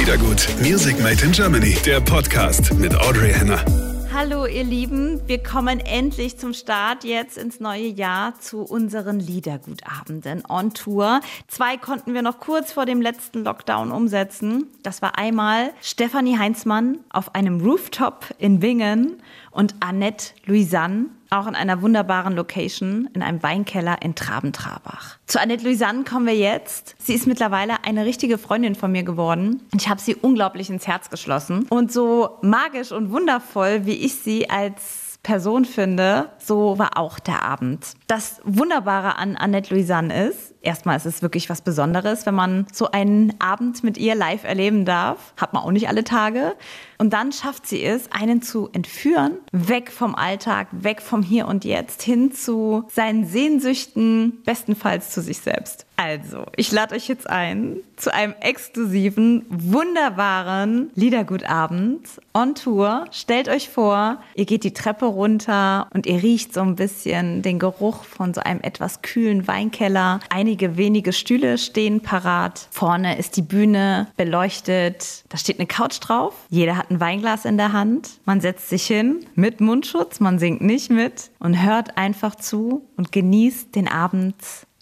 Liedergut, 0.00 0.48
Music 0.62 0.98
Made 1.02 1.22
in 1.22 1.30
Germany, 1.30 1.76
der 1.84 2.00
Podcast 2.00 2.72
mit 2.72 2.94
Audrey 2.96 3.34
Henner. 3.34 3.62
Hallo 4.10 4.46
ihr 4.46 4.64
Lieben, 4.64 5.20
wir 5.28 5.42
kommen 5.42 5.78
endlich 5.78 6.38
zum 6.38 6.54
Start 6.54 7.04
jetzt 7.04 7.36
ins 7.36 7.60
neue 7.60 7.86
Jahr 7.86 8.40
zu 8.40 8.62
unseren 8.62 9.20
Liedergutabenden 9.20 10.42
on 10.48 10.72
Tour. 10.72 11.20
Zwei 11.48 11.76
konnten 11.76 12.14
wir 12.14 12.22
noch 12.22 12.40
kurz 12.40 12.72
vor 12.72 12.86
dem 12.86 13.02
letzten 13.02 13.44
Lockdown 13.44 13.92
umsetzen. 13.92 14.68
Das 14.82 15.02
war 15.02 15.18
einmal 15.18 15.70
Stefanie 15.82 16.38
Heinzmann 16.38 17.00
auf 17.10 17.34
einem 17.34 17.60
Rooftop 17.60 18.24
in 18.38 18.58
Bingen 18.58 19.22
und 19.50 19.74
Annette 19.80 20.32
Louisanne 20.46 21.06
auch 21.30 21.46
in 21.46 21.54
einer 21.54 21.80
wunderbaren 21.80 22.34
Location 22.34 23.08
in 23.14 23.22
einem 23.22 23.42
Weinkeller 23.42 24.02
in 24.02 24.14
Trabentrabach. 24.14 25.16
Zu 25.26 25.40
Annette 25.40 25.64
Louisanne 25.64 26.04
kommen 26.04 26.26
wir 26.26 26.36
jetzt. 26.36 26.96
Sie 26.98 27.14
ist 27.14 27.26
mittlerweile 27.26 27.84
eine 27.84 28.04
richtige 28.04 28.36
Freundin 28.36 28.74
von 28.74 28.90
mir 28.92 29.04
geworden. 29.04 29.62
Ich 29.74 29.88
habe 29.88 30.00
sie 30.00 30.16
unglaublich 30.16 30.70
ins 30.70 30.86
Herz 30.86 31.08
geschlossen. 31.08 31.66
Und 31.70 31.92
so 31.92 32.38
magisch 32.42 32.90
und 32.92 33.12
wundervoll, 33.12 33.86
wie 33.86 33.94
ich 33.94 34.16
sie 34.16 34.50
als 34.50 35.10
Person 35.22 35.66
finde, 35.66 36.30
so 36.38 36.78
war 36.78 36.96
auch 36.96 37.18
der 37.18 37.42
Abend. 37.42 37.92
Das 38.06 38.40
Wunderbare 38.44 39.16
an 39.16 39.36
Annette 39.36 39.74
Louisanne 39.74 40.28
ist, 40.28 40.54
erstmal 40.62 40.96
ist 40.96 41.04
es 41.04 41.20
wirklich 41.20 41.50
was 41.50 41.60
Besonderes, 41.60 42.24
wenn 42.24 42.34
man 42.34 42.66
so 42.72 42.90
einen 42.90 43.34
Abend 43.38 43.84
mit 43.84 43.98
ihr 43.98 44.14
live 44.14 44.44
erleben 44.44 44.86
darf. 44.86 45.34
Hat 45.36 45.52
man 45.52 45.62
auch 45.62 45.72
nicht 45.72 45.88
alle 45.88 46.04
Tage. 46.04 46.54
Und 47.00 47.14
dann 47.14 47.32
schafft 47.32 47.66
sie 47.66 47.82
es, 47.82 48.12
einen 48.12 48.42
zu 48.42 48.68
entführen, 48.74 49.38
weg 49.52 49.90
vom 49.90 50.14
Alltag, 50.14 50.68
weg 50.70 51.00
vom 51.00 51.22
Hier 51.22 51.48
und 51.48 51.64
Jetzt, 51.64 52.02
hin 52.02 52.30
zu 52.30 52.84
seinen 52.92 53.24
Sehnsüchten, 53.24 54.42
bestenfalls 54.44 55.08
zu 55.08 55.22
sich 55.22 55.38
selbst. 55.38 55.86
Also, 56.02 56.46
ich 56.56 56.72
lade 56.72 56.94
euch 56.94 57.08
jetzt 57.08 57.28
ein 57.28 57.76
zu 57.96 58.12
einem 58.14 58.34
exklusiven, 58.40 59.44
wunderbaren 59.50 60.90
Liedergutabend 60.94 62.08
on 62.32 62.54
Tour. 62.54 63.04
Stellt 63.10 63.50
euch 63.50 63.68
vor, 63.68 64.16
ihr 64.34 64.46
geht 64.46 64.64
die 64.64 64.72
Treppe 64.72 65.04
runter 65.04 65.88
und 65.92 66.06
ihr 66.06 66.22
riecht 66.22 66.54
so 66.54 66.62
ein 66.62 66.76
bisschen 66.76 67.42
den 67.42 67.58
Geruch 67.58 68.04
von 68.04 68.32
so 68.32 68.40
einem 68.40 68.62
etwas 68.62 69.02
kühlen 69.02 69.46
Weinkeller. 69.46 70.20
Einige 70.30 70.78
wenige 70.78 71.12
Stühle 71.12 71.58
stehen 71.58 72.00
parat. 72.00 72.66
Vorne 72.70 73.18
ist 73.18 73.36
die 73.36 73.42
Bühne 73.42 74.06
beleuchtet. 74.16 75.24
Da 75.28 75.36
steht 75.36 75.58
eine 75.58 75.66
Couch 75.66 75.98
drauf. 76.00 76.34
Jeder 76.48 76.78
hat 76.78 76.89
ein 76.90 77.00
Weinglas 77.00 77.44
in 77.44 77.56
der 77.56 77.72
Hand. 77.72 78.20
Man 78.24 78.40
setzt 78.40 78.68
sich 78.68 78.86
hin 78.86 79.24
mit 79.36 79.60
Mundschutz, 79.60 80.18
man 80.20 80.38
singt 80.38 80.60
nicht 80.60 80.90
mit 80.90 81.30
und 81.38 81.62
hört 81.62 81.96
einfach 81.96 82.34
zu 82.34 82.84
und 82.96 83.12
genießt 83.12 83.74
den 83.76 83.88
Abend 83.88 84.34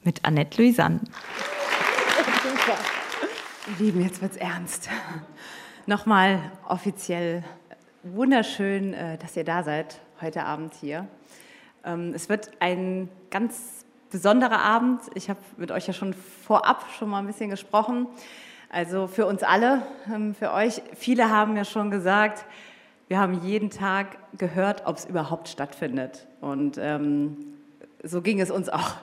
mit 0.05 0.25
Annette. 0.25 0.73
Super. 0.73 0.89
Lieben, 3.79 4.01
jetzt 4.01 4.23
wird's 4.23 4.37
ernst. 4.37 4.89
Nochmal 5.87 6.41
offiziell 6.67 7.45
wunderschön, 8.03 8.95
äh, 8.95 9.19
dass 9.19 9.37
ihr 9.37 9.45
da 9.45 9.63
seid 9.63 10.01
heute 10.23 10.45
Abend 10.45 10.73
hier. 10.75 11.07
Ähm, 11.85 12.13
es 12.15 12.31
wird 12.31 12.51
ein 12.61 13.11
ganz 13.31 13.85
besonderer 14.11 14.61
Abend. 14.61 15.03
Ich 15.15 15.29
habe 15.29 15.41
mit 15.59 15.71
euch 15.71 15.87
ja 15.87 15.93
schon 15.93 16.15
vorab 16.15 16.87
schon 16.99 17.11
mal 17.11 17.19
ein 17.19 17.27
bisschen 17.27 17.51
gesprochen. 17.51 18.07
Also 18.71 19.07
für 19.07 19.25
uns 19.25 19.43
alle, 19.43 19.83
ähm, 20.13 20.35
für 20.35 20.53
euch. 20.53 20.83
Viele 20.95 21.31
haben 21.31 21.57
ja 21.57 21.65
schon 21.65 21.91
gesagt, 21.91 22.45
wir 23.09 23.19
haben 23.19 23.41
jeden 23.43 23.71
Tag 23.71 24.19
gehört, 24.37 24.83
ob 24.85 24.99
es 24.99 25.07
überhaupt 25.07 25.49
stattfindet. 25.49 26.27
Und 26.43 26.77
ähm, 26.79 27.39
so 28.03 28.21
ging 28.21 28.41
es 28.41 28.51
uns 28.51 28.69
auch. 28.69 28.95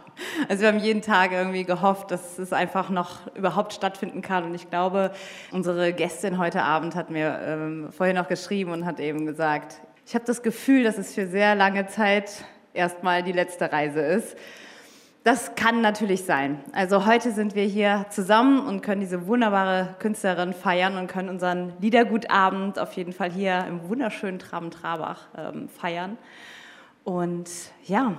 Also 0.48 0.62
wir 0.62 0.70
haben 0.70 0.80
jeden 0.80 1.02
Tag 1.02 1.34
irgendwie 1.34 1.66
gehofft, 1.66 2.10
dass 2.10 2.40
es 2.40 2.54
einfach 2.54 2.90
noch 2.90 3.36
überhaupt 3.36 3.74
stattfinden 3.74 4.22
kann. 4.22 4.46
Und 4.46 4.56
ich 4.56 4.70
glaube, 4.70 5.12
unsere 5.52 5.92
Gästin 5.92 6.38
heute 6.38 6.62
Abend 6.62 6.96
hat 6.96 7.10
mir 7.10 7.40
ähm, 7.44 7.92
vorhin 7.92 8.16
noch 8.16 8.30
geschrieben 8.30 8.72
und 8.72 8.86
hat 8.86 9.02
eben 9.02 9.26
gesagt, 9.26 9.82
ich 10.06 10.16
habe 10.16 10.24
das 10.24 10.42
Gefühl, 10.42 10.84
dass 10.84 10.98
es 10.98 11.14
für 11.14 11.28
sehr 11.28 11.56
lange 11.56 11.88
Zeit 11.88 12.46
erstmal 12.74 13.24
die 13.24 13.34
letzte 13.34 13.72
Reise 13.72 14.00
ist. 14.00 14.38
Das 15.25 15.56
kann 15.56 15.81
natürlich 15.81 16.24
sein. 16.24 16.59
Also 16.72 17.08
heute 17.08 17.31
sind 17.31 17.56
wir 17.56 17.63
hier 17.63 18.06
zusammen 18.12 18.68
und 18.68 18.84
können 18.84 19.02
diese 19.02 19.25
wunderbare 19.25 19.96
Künstlerin 19.97 20.53
feiern 20.53 21.00
und 21.00 21.08
können 21.08 21.30
unseren 21.30 21.74
Liedergutabend 21.80 22.78
auf 22.78 22.94
jeden 22.94 23.12
Fall 23.12 23.31
hier 23.31 23.66
im 23.68 23.90
wunderschönen 23.90 24.38
Traben-Trabach 24.38 25.30
ähm, 25.36 25.68
feiern. 25.68 26.19
Und 27.03 27.50
ja, 27.86 28.13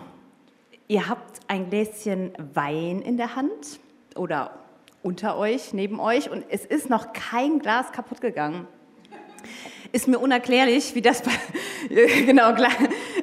ihr 0.89 1.09
habt 1.09 1.39
ein 1.47 1.71
Gläschen 1.71 2.33
Wein 2.55 3.03
in 3.03 3.17
der 3.17 3.37
Hand 3.37 3.79
oder 4.17 4.59
unter 5.05 5.39
euch, 5.39 5.73
neben 5.73 6.01
euch 6.01 6.29
und 6.29 6.45
es 6.51 6.65
ist 6.65 6.91
noch 6.91 7.13
kein 7.13 7.61
Glas 7.61 7.93
kaputt 7.93 8.21
gegangen 8.21 8.67
ist 9.93 10.09
mir 10.09 10.19
unerklärlich, 10.19 10.95
wie 10.95 11.03
das 11.03 11.23
genau 12.27 12.53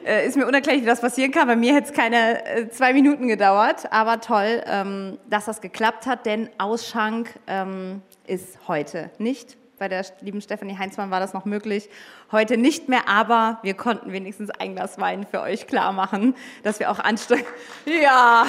äh, 0.06 0.28
ist 0.28 0.36
mir 0.36 0.48
unerklärlich, 0.48 0.84
wie 0.84 0.88
das 0.88 1.02
passieren 1.02 1.32
kann. 1.32 1.48
Bei 1.48 1.56
mir 1.56 1.74
hätte 1.74 1.90
es 1.90 1.94
keine 1.94 2.46
äh, 2.46 2.70
zwei 2.70 2.94
Minuten 2.94 3.28
gedauert, 3.28 3.92
aber 3.92 4.22
toll, 4.22 4.64
ähm, 4.66 5.18
dass 5.30 5.46
das 5.46 5.62
geklappt 5.62 6.06
hat, 6.06 6.26
denn 6.26 6.50
Ausschank 6.58 7.30
ähm, 7.48 8.02
ist 8.28 8.58
heute 8.68 9.12
nicht. 9.18 9.58
Bei 9.80 9.88
der 9.90 10.06
lieben 10.22 10.40
Stefanie 10.40 10.78
Heinzmann 10.78 11.12
war 11.12 11.20
das 11.20 11.34
noch 11.34 11.46
möglich. 11.46 11.90
Heute 12.32 12.58
nicht 12.58 12.90
mehr, 12.90 13.10
aber 13.10 13.60
wir 13.64 13.74
konnten 13.74 14.12
wenigstens 14.12 14.50
ein 14.52 14.76
Glas 14.76 15.00
Wein 15.00 15.26
für 15.30 15.42
euch 15.42 15.68
klar 15.68 15.92
machen, 15.92 16.36
dass 16.64 16.80
wir 16.80 16.92
auch 16.92 17.00
anstrengen. 17.00 17.46
Ja. 17.86 18.46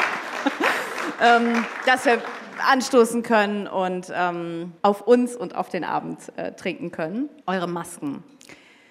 ähm, 1.22 1.64
dass 1.86 2.04
wir 2.06 2.20
anstoßen 2.70 3.22
können 3.22 3.66
und 3.66 4.12
ähm, 4.14 4.72
auf 4.82 5.02
uns 5.02 5.36
und 5.36 5.54
auf 5.54 5.68
den 5.68 5.84
Abend 5.84 6.18
äh, 6.36 6.52
trinken 6.52 6.90
können. 6.90 7.28
Eure 7.46 7.68
Masken. 7.68 8.24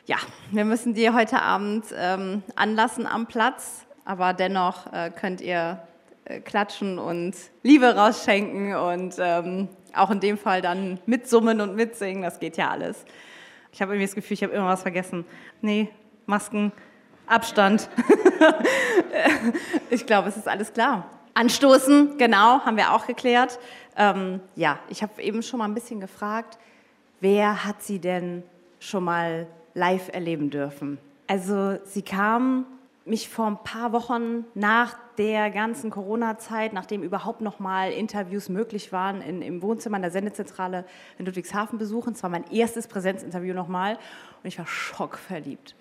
Ja, 0.07 0.17
wir 0.49 0.65
müssen 0.65 0.95
die 0.95 1.11
heute 1.11 1.43
Abend 1.43 1.85
ähm, 1.95 2.41
anlassen 2.55 3.05
am 3.05 3.27
Platz, 3.27 3.85
aber 4.03 4.33
dennoch 4.33 4.91
äh, 4.91 5.11
könnt 5.11 5.41
ihr 5.41 5.79
äh, 6.25 6.39
klatschen 6.39 6.97
und 6.97 7.35
Liebe 7.61 7.95
rausschenken 7.95 8.75
und 8.75 9.15
ähm, 9.19 9.67
auch 9.93 10.09
in 10.09 10.19
dem 10.19 10.39
Fall 10.39 10.63
dann 10.63 10.99
mitsummen 11.05 11.61
und 11.61 11.75
mitsingen. 11.75 12.23
Das 12.23 12.39
geht 12.39 12.57
ja 12.57 12.71
alles. 12.71 13.05
Ich 13.71 13.79
habe 13.79 13.91
irgendwie 13.91 14.07
das 14.07 14.15
Gefühl, 14.15 14.33
ich 14.33 14.43
habe 14.43 14.53
immer 14.53 14.65
was 14.65 14.81
vergessen. 14.81 15.23
Nee, 15.61 15.89
Masken, 16.25 16.71
Abstand. 17.27 17.87
ich 19.91 20.07
glaube, 20.07 20.29
es 20.29 20.37
ist 20.37 20.47
alles 20.47 20.73
klar. 20.73 21.05
Anstoßen, 21.35 22.17
genau, 22.17 22.61
haben 22.65 22.75
wir 22.75 22.91
auch 22.93 23.05
geklärt. 23.05 23.59
Ähm, 23.95 24.39
ja, 24.55 24.79
ich 24.89 25.03
habe 25.03 25.21
eben 25.21 25.43
schon 25.43 25.59
mal 25.59 25.65
ein 25.65 25.75
bisschen 25.75 25.99
gefragt, 25.99 26.57
wer 27.19 27.65
hat 27.65 27.83
sie 27.83 27.99
denn 27.99 28.41
schon 28.79 29.03
mal 29.03 29.45
live 29.73 30.09
erleben 30.13 30.49
dürfen? 30.49 30.97
Also 31.27 31.77
sie 31.85 32.01
kam 32.01 32.65
mich 33.05 33.29
vor 33.29 33.47
ein 33.47 33.57
paar 33.63 33.93
Wochen 33.93 34.45
nach 34.53 34.95
der 35.17 35.49
ganzen 35.49 35.89
Corona-Zeit, 35.89 36.73
nachdem 36.73 37.03
überhaupt 37.03 37.41
noch 37.41 37.59
mal 37.59 37.91
Interviews 37.91 38.47
möglich 38.47 38.91
waren, 38.91 39.21
in, 39.21 39.41
im 39.41 39.61
Wohnzimmer 39.61 39.97
in 39.97 40.03
der 40.03 40.11
Sendezentrale 40.11 40.85
in 41.17 41.25
Ludwigshafen 41.25 41.79
besuchen. 41.79 42.13
Es 42.13 42.23
war 42.23 42.29
mein 42.29 42.49
erstes 42.51 42.87
Präsenzinterview 42.87 43.53
nochmal 43.53 43.97
und 44.43 44.47
ich 44.47 44.59
war 44.59 44.67
schockverliebt 44.67 45.75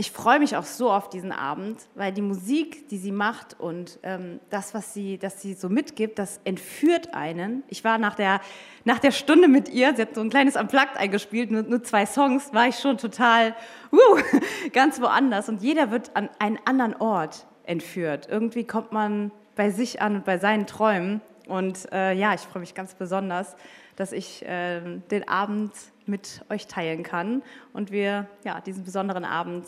ich 0.00 0.12
freue 0.12 0.38
mich 0.38 0.56
auch 0.56 0.64
so 0.64 0.90
auf 0.90 1.10
diesen 1.10 1.30
Abend, 1.30 1.78
weil 1.94 2.10
die 2.10 2.22
Musik, 2.22 2.88
die 2.88 2.96
sie 2.96 3.12
macht 3.12 3.60
und 3.60 3.98
ähm, 4.02 4.40
das, 4.48 4.72
was 4.72 4.94
sie, 4.94 5.18
das 5.18 5.42
sie 5.42 5.52
so 5.52 5.68
mitgibt, 5.68 6.18
das 6.18 6.40
entführt 6.44 7.12
einen. 7.12 7.64
Ich 7.68 7.84
war 7.84 7.98
nach 7.98 8.14
der, 8.14 8.40
nach 8.84 8.98
der 8.98 9.10
Stunde 9.10 9.46
mit 9.46 9.68
ihr, 9.68 9.94
sie 9.94 10.00
hat 10.00 10.14
so 10.14 10.22
ein 10.22 10.30
kleines 10.30 10.56
Unplugged 10.56 10.96
eingespielt, 10.96 11.50
nur, 11.50 11.64
nur 11.64 11.82
zwei 11.82 12.06
Songs, 12.06 12.54
war 12.54 12.66
ich 12.66 12.76
schon 12.76 12.96
total 12.96 13.54
uh, 13.92 13.98
ganz 14.72 15.02
woanders. 15.02 15.50
Und 15.50 15.60
jeder 15.60 15.90
wird 15.90 16.16
an 16.16 16.30
einen 16.38 16.58
anderen 16.64 16.96
Ort 16.96 17.46
entführt. 17.64 18.26
Irgendwie 18.30 18.64
kommt 18.64 18.92
man 18.92 19.30
bei 19.54 19.68
sich 19.68 20.00
an 20.00 20.16
und 20.16 20.24
bei 20.24 20.38
seinen 20.38 20.66
Träumen. 20.66 21.20
Und 21.46 21.92
äh, 21.92 22.14
ja, 22.14 22.32
ich 22.32 22.40
freue 22.40 22.60
mich 22.60 22.74
ganz 22.74 22.94
besonders, 22.94 23.54
dass 23.96 24.12
ich 24.12 24.46
äh, 24.46 24.80
den 25.10 25.28
Abend 25.28 25.72
mit 26.06 26.42
euch 26.48 26.68
teilen 26.68 27.02
kann 27.02 27.42
und 27.74 27.90
wir 27.90 28.28
ja, 28.44 28.62
diesen 28.62 28.82
besonderen 28.82 29.26
Abend 29.26 29.66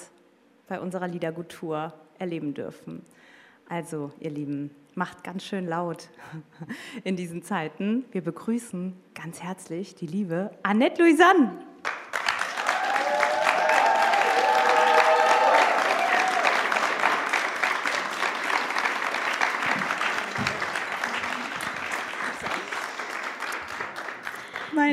bei 0.68 0.80
unserer 0.80 1.08
Liedergut-Tour 1.08 1.92
erleben 2.18 2.54
dürfen. 2.54 3.02
Also, 3.68 4.12
ihr 4.20 4.30
Lieben, 4.30 4.70
macht 4.94 5.24
ganz 5.24 5.44
schön 5.44 5.66
laut 5.66 6.08
in 7.04 7.16
diesen 7.16 7.42
Zeiten. 7.42 8.04
Wir 8.12 8.22
begrüßen 8.22 8.94
ganz 9.14 9.42
herzlich 9.42 9.94
die 9.94 10.06
liebe 10.06 10.50
Annette 10.62 11.02
Louisanne. 11.02 11.71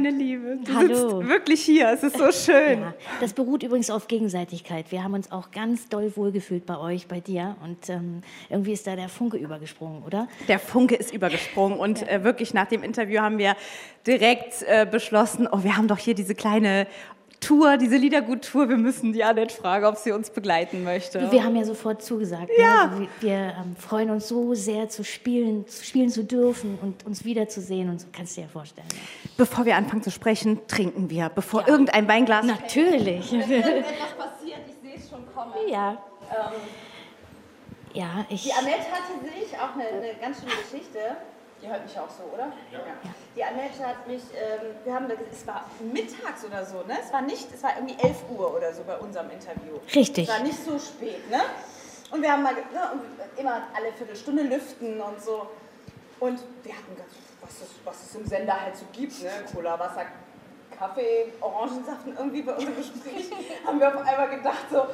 Meine 0.02 0.16
Liebe, 0.16 0.58
du 0.64 0.74
Hallo. 0.74 0.96
sitzt 0.96 1.28
wirklich 1.28 1.62
hier. 1.62 1.90
Es 1.90 2.04
ist 2.04 2.18
so 2.18 2.32
schön. 2.32 2.80
Ja, 2.80 2.94
das 3.20 3.34
beruht 3.34 3.64
übrigens 3.64 3.90
auf 3.90 4.08
Gegenseitigkeit. 4.08 4.94
Wir 4.94 5.04
haben 5.04 5.14
uns 5.14 5.30
auch 5.30 5.52
ganz 5.52 5.90
doll 5.90 6.16
wohlgefühlt 6.16 6.66
bei 6.66 6.78
euch, 6.78 7.08
bei 7.08 7.20
dir. 7.20 7.58
Und 7.62 7.90
ähm, 7.90 8.22
irgendwie 8.50 8.72
ist 8.72 8.88
da 8.88 8.96
der 8.96 9.10
Funke 9.10 9.36
übergesprungen, 9.36 10.04
oder? 10.04 10.30
Der 10.48 10.58
Funke 10.58 10.96
ist 10.96 11.14
übergesprungen 11.14 11.78
und 11.78 12.08
äh, 12.08 12.24
wirklich 12.24 12.54
nach 12.54 12.68
dem 12.68 12.82
Interview 12.82 13.20
haben 13.20 13.40
wir 13.40 13.58
direkt 14.08 14.64
äh, 14.66 14.88
beschlossen, 14.90 15.50
oh, 15.52 15.64
wir 15.64 15.76
haben 15.76 15.90
doch 15.90 15.98
hier 15.98 16.16
diese 16.16 16.34
kleine 16.34 16.88
Tour, 17.40 17.78
diese 17.78 17.96
Liedergut-Tour. 17.96 18.68
Wir 18.70 18.78
müssen 18.78 19.14
die 19.14 19.24
Annette 19.24 19.56
fragen, 19.56 19.86
ob 19.86 19.96
sie 19.98 20.12
uns 20.12 20.30
begleiten 20.30 20.84
möchte. 20.84 21.20
Du, 21.20 21.32
Wir 21.32 21.44
haben 21.44 21.56
ja 21.56 21.64
sofort 21.64 22.02
zugesagt. 22.04 22.50
Ja. 22.58 22.88
Ne? 22.88 23.08
Wir 23.22 23.30
wir 23.30 23.38
ähm, 23.60 23.76
freuen 23.78 24.10
uns 24.10 24.28
so 24.28 24.54
sehr 24.54 24.90
zu 24.90 25.04
spielen, 25.04 25.66
zu 25.68 25.84
spielen 25.86 26.10
zu 26.10 26.24
dürfen 26.24 26.78
und 26.82 27.06
uns 27.06 27.24
wiederzusehen. 27.24 27.90
Und 27.90 28.00
so 28.02 28.08
kannst 28.12 28.36
du 28.36 28.42
dir 28.42 28.48
ja 28.48 28.52
vorstellen. 28.52 28.88
Ja. 28.92 29.30
Bevor 29.38 29.66
wir 29.66 29.76
anfangen 29.78 30.04
zu 30.04 30.12
sprechen, 30.12 30.60
trinken 30.68 31.10
wir, 31.10 31.30
bevor 31.30 31.62
Ja. 31.62 31.68
irgendein 31.70 32.08
Weinglas. 32.08 32.46
Natürlich. 32.46 33.32
etwas 33.34 34.14
passiert, 34.18 34.60
ich 34.68 34.76
sehe 34.82 34.96
es 34.98 35.10
schon 35.10 35.26
kommen. 35.34 35.54
ja. 35.70 35.98
Ja, 37.94 38.26
ich. 38.30 38.44
Die 38.44 38.54
Annette 38.54 38.86
hatte 38.92 39.14
sich 39.24 39.58
auch 39.58 39.74
eine, 39.74 39.88
eine 39.88 40.14
ganz 40.22 40.40
schöne 40.40 40.52
Geschichte. 40.52 41.00
Die 41.62 41.68
hört 41.68 41.84
mich 41.84 42.00
auch 42.00 42.10
so, 42.10 42.24
oder? 42.34 42.52
Ja. 42.72 42.80
Die 43.36 43.44
Annette 43.44 43.86
hat 43.86 44.08
mich, 44.08 44.22
ähm, 44.34 44.76
wir 44.86 44.94
haben, 44.94 45.08
es 45.32 45.46
war 45.46 45.66
mittags 45.92 46.46
oder 46.46 46.66
so, 46.66 46.78
ne? 46.84 46.98
Es 47.04 47.12
war 47.12 47.22
nicht, 47.22 47.48
es 47.54 47.62
war 47.62 47.72
irgendwie 47.76 47.98
11 48.02 48.18
Uhr 48.30 48.56
oder 48.56 48.74
so 48.74 48.84
bei 48.84 48.98
unserem 48.98 49.30
Interview. 49.30 49.78
Richtig. 49.94 50.30
Es 50.30 50.34
war 50.34 50.44
nicht 50.44 50.64
so 50.64 50.80
spät, 50.80 51.30
ne? 51.30 51.42
Und 52.12 52.22
wir 52.22 52.32
haben 52.32 52.44
mal, 52.44 52.54
ne, 52.54 52.62
immer 53.38 53.64
alle 53.76 53.92
Viertelstunde 53.92 54.44
lüften 54.44 55.02
und 55.02 55.22
so. 55.22 55.48
Und 56.20 56.40
wir 56.64 56.74
hatten 56.74 56.96
ganz, 56.98 57.12
was 57.42 57.52
es, 57.62 57.70
was 57.84 58.04
es 58.08 58.16
im 58.16 58.26
Sender 58.26 58.60
halt 58.60 58.78
so 58.78 58.86
gibt, 58.94 59.22
ne? 59.22 59.30
Cola, 59.54 59.78
Wasser, 59.78 60.06
Kaffee, 60.78 61.34
Orangensaft 61.42 62.08
und 62.08 62.18
irgendwie 62.18 62.42
bei 62.42 62.54
unserem 62.54 62.78
Gespräch 62.78 63.30
haben 63.66 63.80
wir 63.80 63.90
auf 63.90 64.08
einmal 64.08 64.30
gedacht 64.30 64.66
so, 64.72 64.86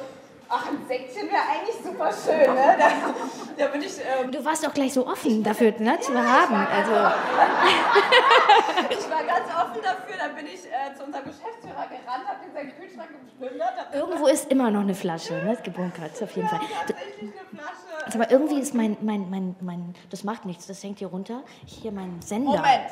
ach, 0.48 0.68
ein 0.68 0.78
Säckchen 0.86 1.28
wäre 1.28 1.42
eigentlich 1.50 1.76
super 1.82 2.10
schön, 2.12 2.54
ne? 2.54 2.76
Da, 2.78 3.64
da 3.64 3.70
bin 3.70 3.82
ich, 3.82 3.94
ähm, 3.98 4.30
Du 4.30 4.44
warst 4.44 4.66
auch 4.66 4.74
gleich 4.74 4.92
so 4.92 5.06
offen 5.06 5.42
dafür 5.42 5.72
ne, 5.78 5.98
zu 6.00 6.12
haben. 6.14 6.54
Also, 6.54 6.92
ich 8.90 9.10
war 9.10 9.24
ganz 9.24 9.48
offen 9.48 9.82
dafür, 9.82 10.16
dann 10.18 10.34
bin 10.34 10.46
ich 10.46 10.66
äh, 10.66 10.94
zu 10.96 11.04
unserem 11.04 11.24
Geschäftsführer 11.24 11.86
gerannt, 11.88 12.28
hab 12.28 12.42
den 12.42 12.52
seinen 12.52 12.72
Kühlschrank 12.76 13.08
geplündert, 13.38 13.72
irgendwo 13.92 14.26
ist 14.26 14.50
immer 14.50 14.70
noch 14.70 14.80
eine 14.80 14.94
Flasche, 14.94 15.34
ne, 15.34 15.56
gebunkert, 15.62 16.22
auf 16.22 16.36
jeden 16.36 16.48
Fall. 16.48 16.60
Du, 16.60 16.92
tatsächlich 16.92 17.32
eine 17.32 17.60
Flasche. 17.60 18.14
Aber 18.14 18.30
irgendwie 18.30 18.60
ist 18.60 18.74
mein, 18.74 18.96
mein, 19.00 19.28
mein, 19.30 19.56
mein, 19.60 19.94
das 20.10 20.24
macht 20.24 20.44
nichts, 20.44 20.66
das 20.66 20.82
hängt 20.82 20.98
hier 20.98 21.08
runter. 21.08 21.42
Hier 21.64 21.92
mein 21.92 22.20
Sender. 22.22 22.52
Moment. 22.52 22.90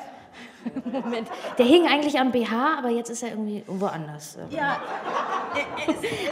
Moment. 0.85 1.29
Der 1.59 1.67
hing 1.67 1.87
eigentlich 1.87 2.19
am 2.19 2.33
BH, 2.33 2.79
aber 2.79 2.89
jetzt 2.91 3.11
ist 3.11 3.23
er 3.23 3.31
irgendwie 3.31 3.63
woanders. 3.67 4.39
Ja, 4.51 4.81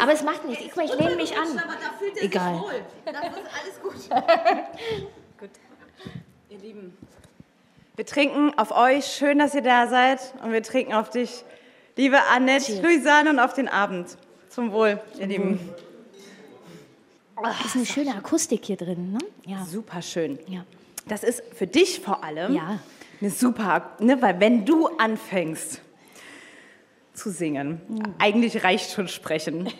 Aber 0.00 0.12
es 0.12 0.22
macht 0.22 0.46
nichts. 0.46 0.74
Mal, 0.76 0.84
ich 0.86 0.98
lehne 0.98 1.16
mich 1.16 1.36
an. 1.36 1.46
aber 1.58 1.72
da 1.74 1.92
fühlt 1.98 2.16
er 2.16 2.22
Egal. 2.24 2.54
sich 2.54 2.62
wohl. 2.62 2.80
Das 3.04 3.14
ist 3.14 3.24
alles 3.60 3.82
gut. 3.82 4.10
gut. 5.38 5.50
Ihr 6.50 6.58
Lieben, 6.58 6.96
Wir 7.96 8.06
trinken 8.06 8.52
auf 8.58 8.70
euch, 8.72 9.06
schön, 9.06 9.38
dass 9.38 9.54
ihr 9.54 9.62
da 9.62 9.86
seid. 9.86 10.20
Und 10.42 10.52
wir 10.52 10.62
trinken 10.62 10.94
auf 10.94 11.10
dich, 11.10 11.44
liebe 11.96 12.18
Annette, 12.30 12.64
Cheers. 12.66 12.82
Luisanne 12.82 13.30
und 13.30 13.38
auf 13.38 13.52
den 13.54 13.68
Abend. 13.68 14.16
Zum 14.48 14.72
Wohl, 14.72 15.00
ihr 15.18 15.26
Lieben. 15.26 15.60
Ist 17.64 17.74
eine 17.76 17.86
schöne 17.86 18.14
Akustik 18.14 18.64
hier 18.66 18.76
drin, 18.76 19.12
ne? 19.12 19.18
Ja. 19.46 19.64
Super 19.64 20.00
schön. 20.02 20.38
Ja. 20.46 20.64
Das 21.08 21.24
ist 21.24 21.42
für 21.54 21.66
dich 21.66 22.00
vor 22.00 22.22
allem 22.22 22.54
Ja. 22.54 22.78
Eine 23.22 23.30
super, 23.30 23.92
ne, 24.00 24.20
weil 24.20 24.40
wenn 24.40 24.64
du 24.64 24.88
anfängst 24.98 25.80
zu 27.12 27.30
singen, 27.30 27.80
eigentlich 28.18 28.64
reicht 28.64 28.90
schon 28.90 29.06
sprechen, 29.06 29.72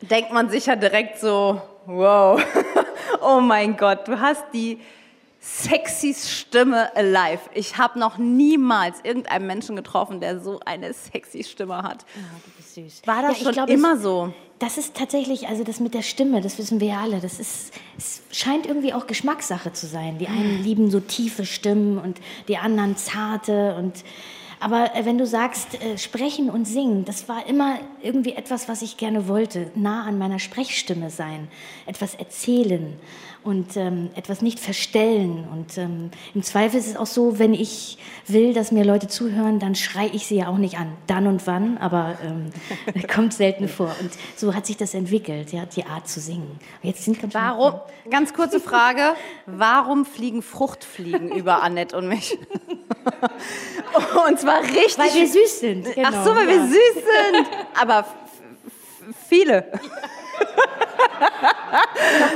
denkt 0.00 0.32
man 0.32 0.50
sich 0.50 0.66
ja 0.66 0.74
direkt 0.74 1.20
so, 1.20 1.62
wow, 1.86 2.42
oh 3.20 3.38
mein 3.38 3.76
Gott, 3.76 4.08
du 4.08 4.18
hast 4.18 4.42
die 4.52 4.80
sexy 5.40 6.14
Stimme 6.14 6.94
alive. 6.94 7.40
Ich 7.54 7.78
habe 7.78 7.98
noch 7.98 8.18
niemals 8.18 8.98
irgendeinen 9.02 9.46
Menschen 9.46 9.74
getroffen, 9.74 10.20
der 10.20 10.38
so 10.38 10.60
eine 10.64 10.92
sexy 10.92 11.42
Stimme 11.42 11.78
hat. 11.78 12.04
Ja, 12.14 12.22
du 12.44 12.50
bist 12.56 12.74
süß. 12.74 13.02
War 13.06 13.22
das 13.22 13.38
ja, 13.38 13.44
schon 13.44 13.52
glaub, 13.54 13.68
immer 13.70 13.94
es, 13.94 14.02
so? 14.02 14.34
Das 14.58 14.76
ist 14.76 14.94
tatsächlich, 14.94 15.48
also 15.48 15.64
das 15.64 15.80
mit 15.80 15.94
der 15.94 16.02
Stimme, 16.02 16.42
das 16.42 16.58
wissen 16.58 16.80
wir 16.80 16.88
ja 16.88 17.00
alle, 17.00 17.20
das 17.20 17.40
ist, 17.40 17.72
es 17.96 18.20
scheint 18.30 18.66
irgendwie 18.66 18.92
auch 18.92 19.06
Geschmackssache 19.06 19.72
zu 19.72 19.86
sein. 19.86 20.18
Die 20.18 20.28
einen 20.28 20.62
lieben 20.62 20.90
so 20.90 21.00
tiefe 21.00 21.46
Stimmen 21.46 21.96
und 21.96 22.20
die 22.46 22.58
anderen 22.58 22.96
zarte 22.96 23.74
und 23.76 24.04
aber 24.60 24.94
äh, 24.94 25.06
wenn 25.06 25.16
du 25.16 25.26
sagst, 25.26 25.82
äh, 25.82 25.96
sprechen 25.96 26.50
und 26.50 26.66
singen, 26.66 27.06
das 27.06 27.28
war 27.28 27.46
immer 27.46 27.78
irgendwie 28.02 28.34
etwas, 28.34 28.68
was 28.68 28.82
ich 28.82 28.98
gerne 28.98 29.26
wollte, 29.26 29.70
nah 29.74 30.04
an 30.04 30.18
meiner 30.18 30.38
Sprechstimme 30.38 31.08
sein, 31.08 31.48
etwas 31.86 32.14
erzählen 32.14 32.94
und 33.42 33.76
ähm, 33.78 34.10
etwas 34.14 34.42
nicht 34.42 34.60
verstellen. 34.60 35.48
Und 35.50 35.78
ähm, 35.78 36.10
im 36.34 36.42
Zweifel 36.42 36.78
ist 36.78 36.88
es 36.88 36.96
auch 36.96 37.06
so, 37.06 37.38
wenn 37.38 37.54
ich 37.54 37.96
will, 38.26 38.52
dass 38.52 38.70
mir 38.70 38.84
Leute 38.84 39.08
zuhören, 39.08 39.58
dann 39.58 39.74
schreie 39.74 40.10
ich 40.10 40.26
sie 40.26 40.36
ja 40.36 40.48
auch 40.48 40.58
nicht 40.58 40.78
an, 40.78 40.92
dann 41.06 41.26
und 41.26 41.46
wann, 41.46 41.78
aber 41.78 42.18
ähm, 42.22 42.50
kommt 43.14 43.32
selten 43.32 43.66
vor. 43.66 43.94
Und 44.00 44.10
so 44.36 44.54
hat 44.54 44.66
sich 44.66 44.76
das 44.76 44.92
entwickelt, 44.92 45.52
ja, 45.52 45.64
die 45.64 45.84
Art 45.84 46.06
zu 46.06 46.20
singen. 46.20 46.58
Jetzt 46.82 47.04
sind 47.04 47.18
Warum, 47.32 47.80
ganz 48.10 48.34
kurze 48.34 48.60
Frage, 48.60 49.14
warum 49.46 50.04
fliegen 50.04 50.42
Fruchtfliegen 50.42 51.30
über 51.32 51.62
Annette 51.62 51.96
und 51.96 52.08
mich? 52.08 52.38
Und 54.26 54.40
zwar 54.40 54.62
richtig. 54.62 54.98
Weil 54.98 55.14
wir 55.14 55.26
süß 55.26 55.60
sind. 55.60 55.94
Genau, 55.94 56.08
Ach 56.12 56.24
so, 56.24 56.34
weil 56.34 56.48
wir 56.48 56.56
ja. 56.56 56.66
süß 56.66 56.94
sind. 56.94 57.46
Aber 57.80 58.04
viele. 59.28 59.72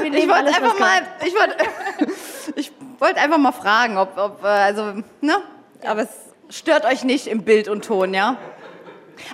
Wir 0.03 0.15
Ich 0.15 0.29
wollte 0.29 0.49
einfach 0.49 0.79
mal, 0.79 1.03
ich 1.25 1.35
wollte, 1.35 1.57
ich 2.57 2.73
wollte 2.99 3.21
einfach 3.21 3.39
mal 3.39 3.53
fragen, 3.53 3.99
ob, 3.99 4.17
ob 4.17 4.43
äh, 4.45 4.47
also, 4.47 4.95
ne? 5.21 5.37
Aber 5.87 6.03
es 6.03 6.11
stört 6.49 6.85
euch 6.85 7.05
nicht 7.05 7.27
im 7.27 7.43
Bild 7.45 7.69
und 7.69 7.85
Ton, 7.85 8.15
ja? 8.15 8.37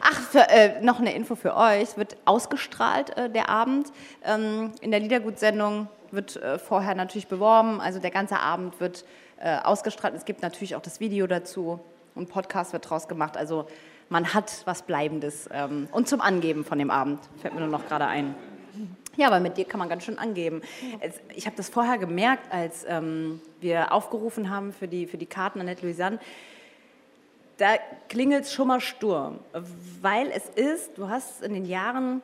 Ach, 0.03 0.21
für, 0.21 0.49
äh, 0.49 0.81
noch 0.83 1.01
eine 1.01 1.15
Info 1.15 1.35
für 1.35 1.57
euch. 1.57 1.83
Es 1.83 1.97
wird 1.97 2.17
ausgestrahlt, 2.25 3.17
äh, 3.17 3.31
der 3.31 3.49
Abend. 3.49 3.93
Ähm, 4.25 4.73
in 4.81 4.91
der 4.91 5.01
Liedergut-Sendung 5.01 5.89
wird 6.11 6.37
äh, 6.37 6.59
vorher 6.59 6.95
natürlich 6.95 7.29
beworben. 7.29 7.81
Also 7.81 7.99
der 7.99 8.11
ganze 8.11 8.39
Abend 8.39 8.81
wird 8.81 9.05
äh, 9.41 9.59
ausgestrahlt. 9.59 10.15
Es 10.15 10.25
gibt 10.25 10.43
natürlich 10.43 10.77
auch 10.77 10.83
das 10.83 11.01
Video 11.01 11.27
dazu. 11.27 11.81
Ein 12.15 12.27
Podcast 12.27 12.73
wird 12.73 12.89
draus 12.89 13.09
gemacht. 13.09 13.37
Also 13.37 13.67
man 14.09 14.35
hat 14.35 14.63
was 14.67 14.83
Bleibendes. 14.83 15.49
Ähm, 15.53 15.89
und 15.93 16.09
zum 16.09 16.21
Angeben 16.21 16.65
von 16.65 16.79
dem 16.79 16.91
Abend. 16.91 17.21
Fällt 17.41 17.55
mir 17.55 17.61
nur 17.61 17.69
noch 17.69 17.87
gerade 17.87 18.07
ein. 18.07 18.35
Ja, 19.17 19.27
aber 19.27 19.41
mit 19.41 19.57
dir 19.57 19.65
kann 19.65 19.79
man 19.79 19.89
ganz 19.89 20.05
schön 20.05 20.19
angeben. 20.19 20.63
Ich 21.35 21.47
habe 21.47 21.57
das 21.57 21.69
vorher 21.69 21.99
gemerkt, 21.99 22.53
als 22.53 22.85
ähm, 22.89 23.41
wir 23.61 23.93
aufgerufen 23.93 24.51
haben 24.51 24.73
für 24.73 24.89
die, 24.89 25.07
für 25.07 25.19
die 25.19 25.27
Karten 25.27 25.61
Annette 25.61 25.83
Louisanne. 25.83 26.19
Da 27.57 27.77
klingelt 28.09 28.49
schon 28.49 28.69
mal 28.69 28.81
Sturm, 28.81 29.41
weil 30.01 30.31
es 30.31 30.49
ist, 30.49 30.97
du 30.97 31.09
hast 31.09 31.43
in 31.43 31.53
den 31.53 31.67
Jahren 31.67 32.23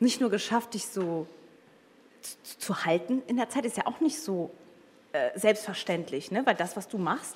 nicht 0.00 0.20
nur 0.20 0.30
geschafft, 0.30 0.74
dich 0.74 0.86
so 0.86 1.26
zu, 2.22 2.58
zu 2.58 2.84
halten. 2.84 3.22
In 3.26 3.36
der 3.36 3.50
Zeit 3.50 3.64
ist 3.66 3.76
ja 3.76 3.86
auch 3.86 4.00
nicht 4.00 4.18
so 4.20 4.50
äh, 5.12 5.38
selbstverständlich, 5.38 6.30
ne? 6.30 6.44
weil 6.46 6.54
das, 6.54 6.76
was 6.76 6.88
du 6.88 6.98
machst, 6.98 7.34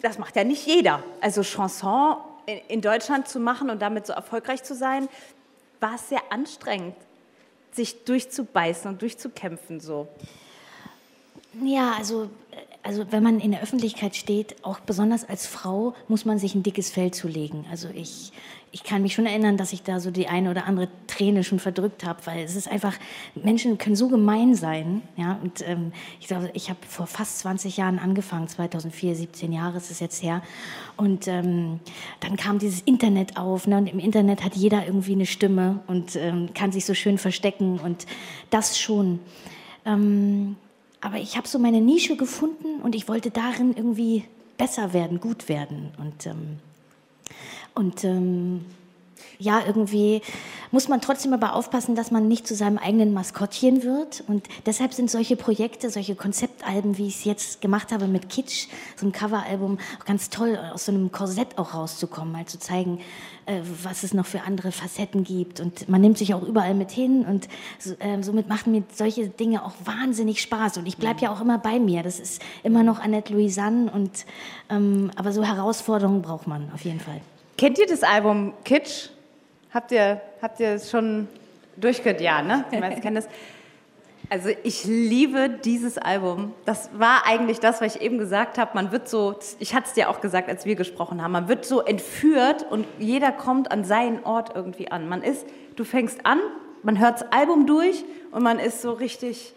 das 0.00 0.18
macht 0.18 0.36
ja 0.36 0.44
nicht 0.44 0.66
jeder. 0.66 1.02
Also 1.20 1.42
Chanson 1.42 2.16
in, 2.46 2.58
in 2.68 2.80
Deutschland 2.80 3.28
zu 3.28 3.40
machen 3.40 3.70
und 3.70 3.80
damit 3.80 4.06
so 4.06 4.12
erfolgreich 4.12 4.62
zu 4.62 4.74
sein, 4.74 5.08
war 5.80 5.94
es 5.96 6.08
sehr 6.08 6.20
anstrengend, 6.30 6.94
sich 7.72 8.04
durchzubeißen 8.04 8.90
und 8.90 9.02
durchzukämpfen 9.02 9.80
so. 9.80 10.08
Ja, 11.62 11.94
also, 11.98 12.30
also 12.82 13.10
wenn 13.10 13.22
man 13.22 13.40
in 13.40 13.50
der 13.50 13.62
Öffentlichkeit 13.62 14.16
steht, 14.16 14.64
auch 14.64 14.80
besonders 14.80 15.28
als 15.28 15.46
Frau, 15.46 15.94
muss 16.08 16.24
man 16.24 16.38
sich 16.38 16.54
ein 16.54 16.62
dickes 16.62 16.90
Fell 16.90 17.10
zulegen. 17.10 17.66
Also 17.70 17.88
ich, 17.94 18.32
ich 18.70 18.84
kann 18.84 19.02
mich 19.02 19.14
schon 19.14 19.26
erinnern, 19.26 19.58
dass 19.58 19.72
ich 19.72 19.82
da 19.82 20.00
so 20.00 20.10
die 20.10 20.28
eine 20.28 20.50
oder 20.50 20.64
andere 20.64 20.88
Träne 21.22 21.44
schon 21.44 21.60
verdrückt 21.60 22.04
habe, 22.04 22.18
weil 22.24 22.44
es 22.44 22.56
ist 22.56 22.68
einfach, 22.68 22.94
Menschen 23.36 23.78
können 23.78 23.94
so 23.94 24.08
gemein 24.08 24.56
sein. 24.56 25.02
Ja? 25.16 25.38
Und 25.40 25.66
ähm, 25.68 25.92
ich 26.20 26.26
glaube, 26.26 26.50
ich 26.52 26.68
habe 26.68 26.80
vor 26.88 27.06
fast 27.06 27.38
20 27.40 27.76
Jahren 27.76 28.00
angefangen, 28.00 28.48
2004, 28.48 29.14
17 29.14 29.52
Jahre 29.52 29.76
ist 29.76 29.92
es 29.92 30.00
jetzt 30.00 30.20
her. 30.20 30.42
Und 30.96 31.28
ähm, 31.28 31.78
dann 32.18 32.36
kam 32.36 32.58
dieses 32.58 32.80
Internet 32.80 33.36
auf. 33.36 33.68
Ne? 33.68 33.78
Und 33.78 33.86
im 33.86 34.00
Internet 34.00 34.42
hat 34.42 34.56
jeder 34.56 34.84
irgendwie 34.84 35.12
eine 35.12 35.26
Stimme 35.26 35.80
und 35.86 36.16
ähm, 36.16 36.52
kann 36.54 36.72
sich 36.72 36.84
so 36.84 36.94
schön 36.94 37.18
verstecken. 37.18 37.78
Und 37.78 38.06
das 38.50 38.78
schon. 38.78 39.20
Ähm, 39.84 40.56
aber 41.00 41.18
ich 41.18 41.36
habe 41.36 41.46
so 41.46 41.60
meine 41.60 41.80
Nische 41.80 42.16
gefunden 42.16 42.80
und 42.82 42.96
ich 42.96 43.06
wollte 43.06 43.30
darin 43.30 43.74
irgendwie 43.76 44.24
besser 44.58 44.92
werden, 44.92 45.20
gut 45.20 45.48
werden. 45.48 45.92
Und, 45.98 46.26
ähm, 46.26 46.58
und 47.74 48.02
ähm, 48.02 48.64
ja, 49.38 49.62
irgendwie 49.66 50.22
muss 50.72 50.88
man 50.88 51.00
trotzdem 51.00 51.32
aber 51.34 51.54
aufpassen, 51.54 51.94
dass 51.94 52.10
man 52.10 52.28
nicht 52.28 52.46
zu 52.46 52.54
seinem 52.54 52.78
eigenen 52.78 53.12
Maskottchen 53.12 53.82
wird. 53.82 54.24
Und 54.26 54.48
deshalb 54.64 54.94
sind 54.94 55.10
solche 55.10 55.36
Projekte, 55.36 55.90
solche 55.90 56.14
Konzeptalben, 56.14 56.96
wie 56.96 57.08
ich 57.08 57.16
es 57.16 57.24
jetzt 57.24 57.60
gemacht 57.60 57.92
habe 57.92 58.06
mit 58.06 58.28
Kitsch, 58.30 58.68
so 58.96 59.04
einem 59.04 59.12
Coveralbum, 59.12 59.78
auch 60.00 60.04
ganz 60.04 60.30
toll, 60.30 60.58
aus 60.72 60.86
so 60.86 60.92
einem 60.92 61.12
Korsett 61.12 61.58
auch 61.58 61.74
rauszukommen, 61.74 62.32
mal 62.32 62.46
zu 62.46 62.58
zeigen, 62.58 63.00
äh, 63.44 63.60
was 63.82 64.02
es 64.02 64.14
noch 64.14 64.24
für 64.24 64.42
andere 64.42 64.72
Facetten 64.72 65.24
gibt. 65.24 65.60
Und 65.60 65.88
man 65.88 66.00
nimmt 66.00 66.16
sich 66.16 66.32
auch 66.32 66.42
überall 66.42 66.74
mit 66.74 66.90
hin 66.90 67.26
und 67.26 67.48
so, 67.78 67.94
äh, 67.98 68.22
somit 68.22 68.48
machen 68.48 68.72
mir 68.72 68.84
solche 68.94 69.28
Dinge 69.28 69.64
auch 69.64 69.74
wahnsinnig 69.84 70.40
Spaß. 70.40 70.78
Und 70.78 70.86
ich 70.86 70.96
bleibe 70.96 71.20
ja 71.20 71.32
auch 71.32 71.40
immer 71.42 71.58
bei 71.58 71.78
mir. 71.78 72.02
Das 72.02 72.18
ist 72.18 72.40
immer 72.62 72.82
noch 72.82 72.98
Annette 72.98 73.32
Louisanne 73.34 73.90
und 73.90 74.24
ähm, 74.70 75.10
aber 75.16 75.32
so 75.32 75.44
Herausforderungen 75.44 76.22
braucht 76.22 76.46
man 76.46 76.70
auf 76.72 76.84
jeden 76.84 77.00
Fall. 77.00 77.20
Kennt 77.56 77.78
ihr 77.78 77.86
das 77.86 78.02
Album 78.02 78.54
Kitsch? 78.64 79.08
Habt 79.72 79.92
ihr, 79.92 80.20
habt 80.40 80.60
ihr 80.60 80.70
es 80.70 80.90
schon 80.90 81.28
durchgehört? 81.76 82.20
Ja, 82.20 82.42
ne? 82.42 82.64
Die 82.72 82.78
meisten 82.78 83.00
kennen 83.00 83.16
das. 83.16 83.28
Also 84.28 84.48
ich 84.62 84.84
liebe 84.84 85.50
dieses 85.62 85.98
Album. 85.98 86.54
Das 86.64 86.88
war 86.94 87.26
eigentlich 87.26 87.60
das, 87.60 87.82
was 87.82 87.96
ich 87.96 88.02
eben 88.02 88.16
gesagt 88.16 88.56
habe. 88.56 88.70
Man 88.74 88.90
wird 88.90 89.08
so, 89.08 89.38
ich 89.58 89.74
hatte 89.74 89.88
es 89.88 89.92
dir 89.92 90.08
auch 90.08 90.22
gesagt, 90.22 90.48
als 90.48 90.64
wir 90.64 90.74
gesprochen 90.74 91.22
haben, 91.22 91.32
man 91.32 91.48
wird 91.48 91.66
so 91.66 91.82
entführt 91.82 92.64
und 92.70 92.86
jeder 92.98 93.30
kommt 93.30 93.70
an 93.70 93.84
seinen 93.84 94.24
Ort 94.24 94.54
irgendwie 94.54 94.90
an. 94.90 95.08
Man 95.08 95.22
ist, 95.22 95.46
du 95.76 95.84
fängst 95.84 96.24
an, 96.24 96.40
man 96.82 96.98
hört 96.98 97.20
das 97.20 97.32
Album 97.32 97.66
durch 97.66 98.04
und 98.30 98.42
man 98.42 98.58
ist 98.58 98.80
so 98.80 98.92
richtig, 98.92 99.54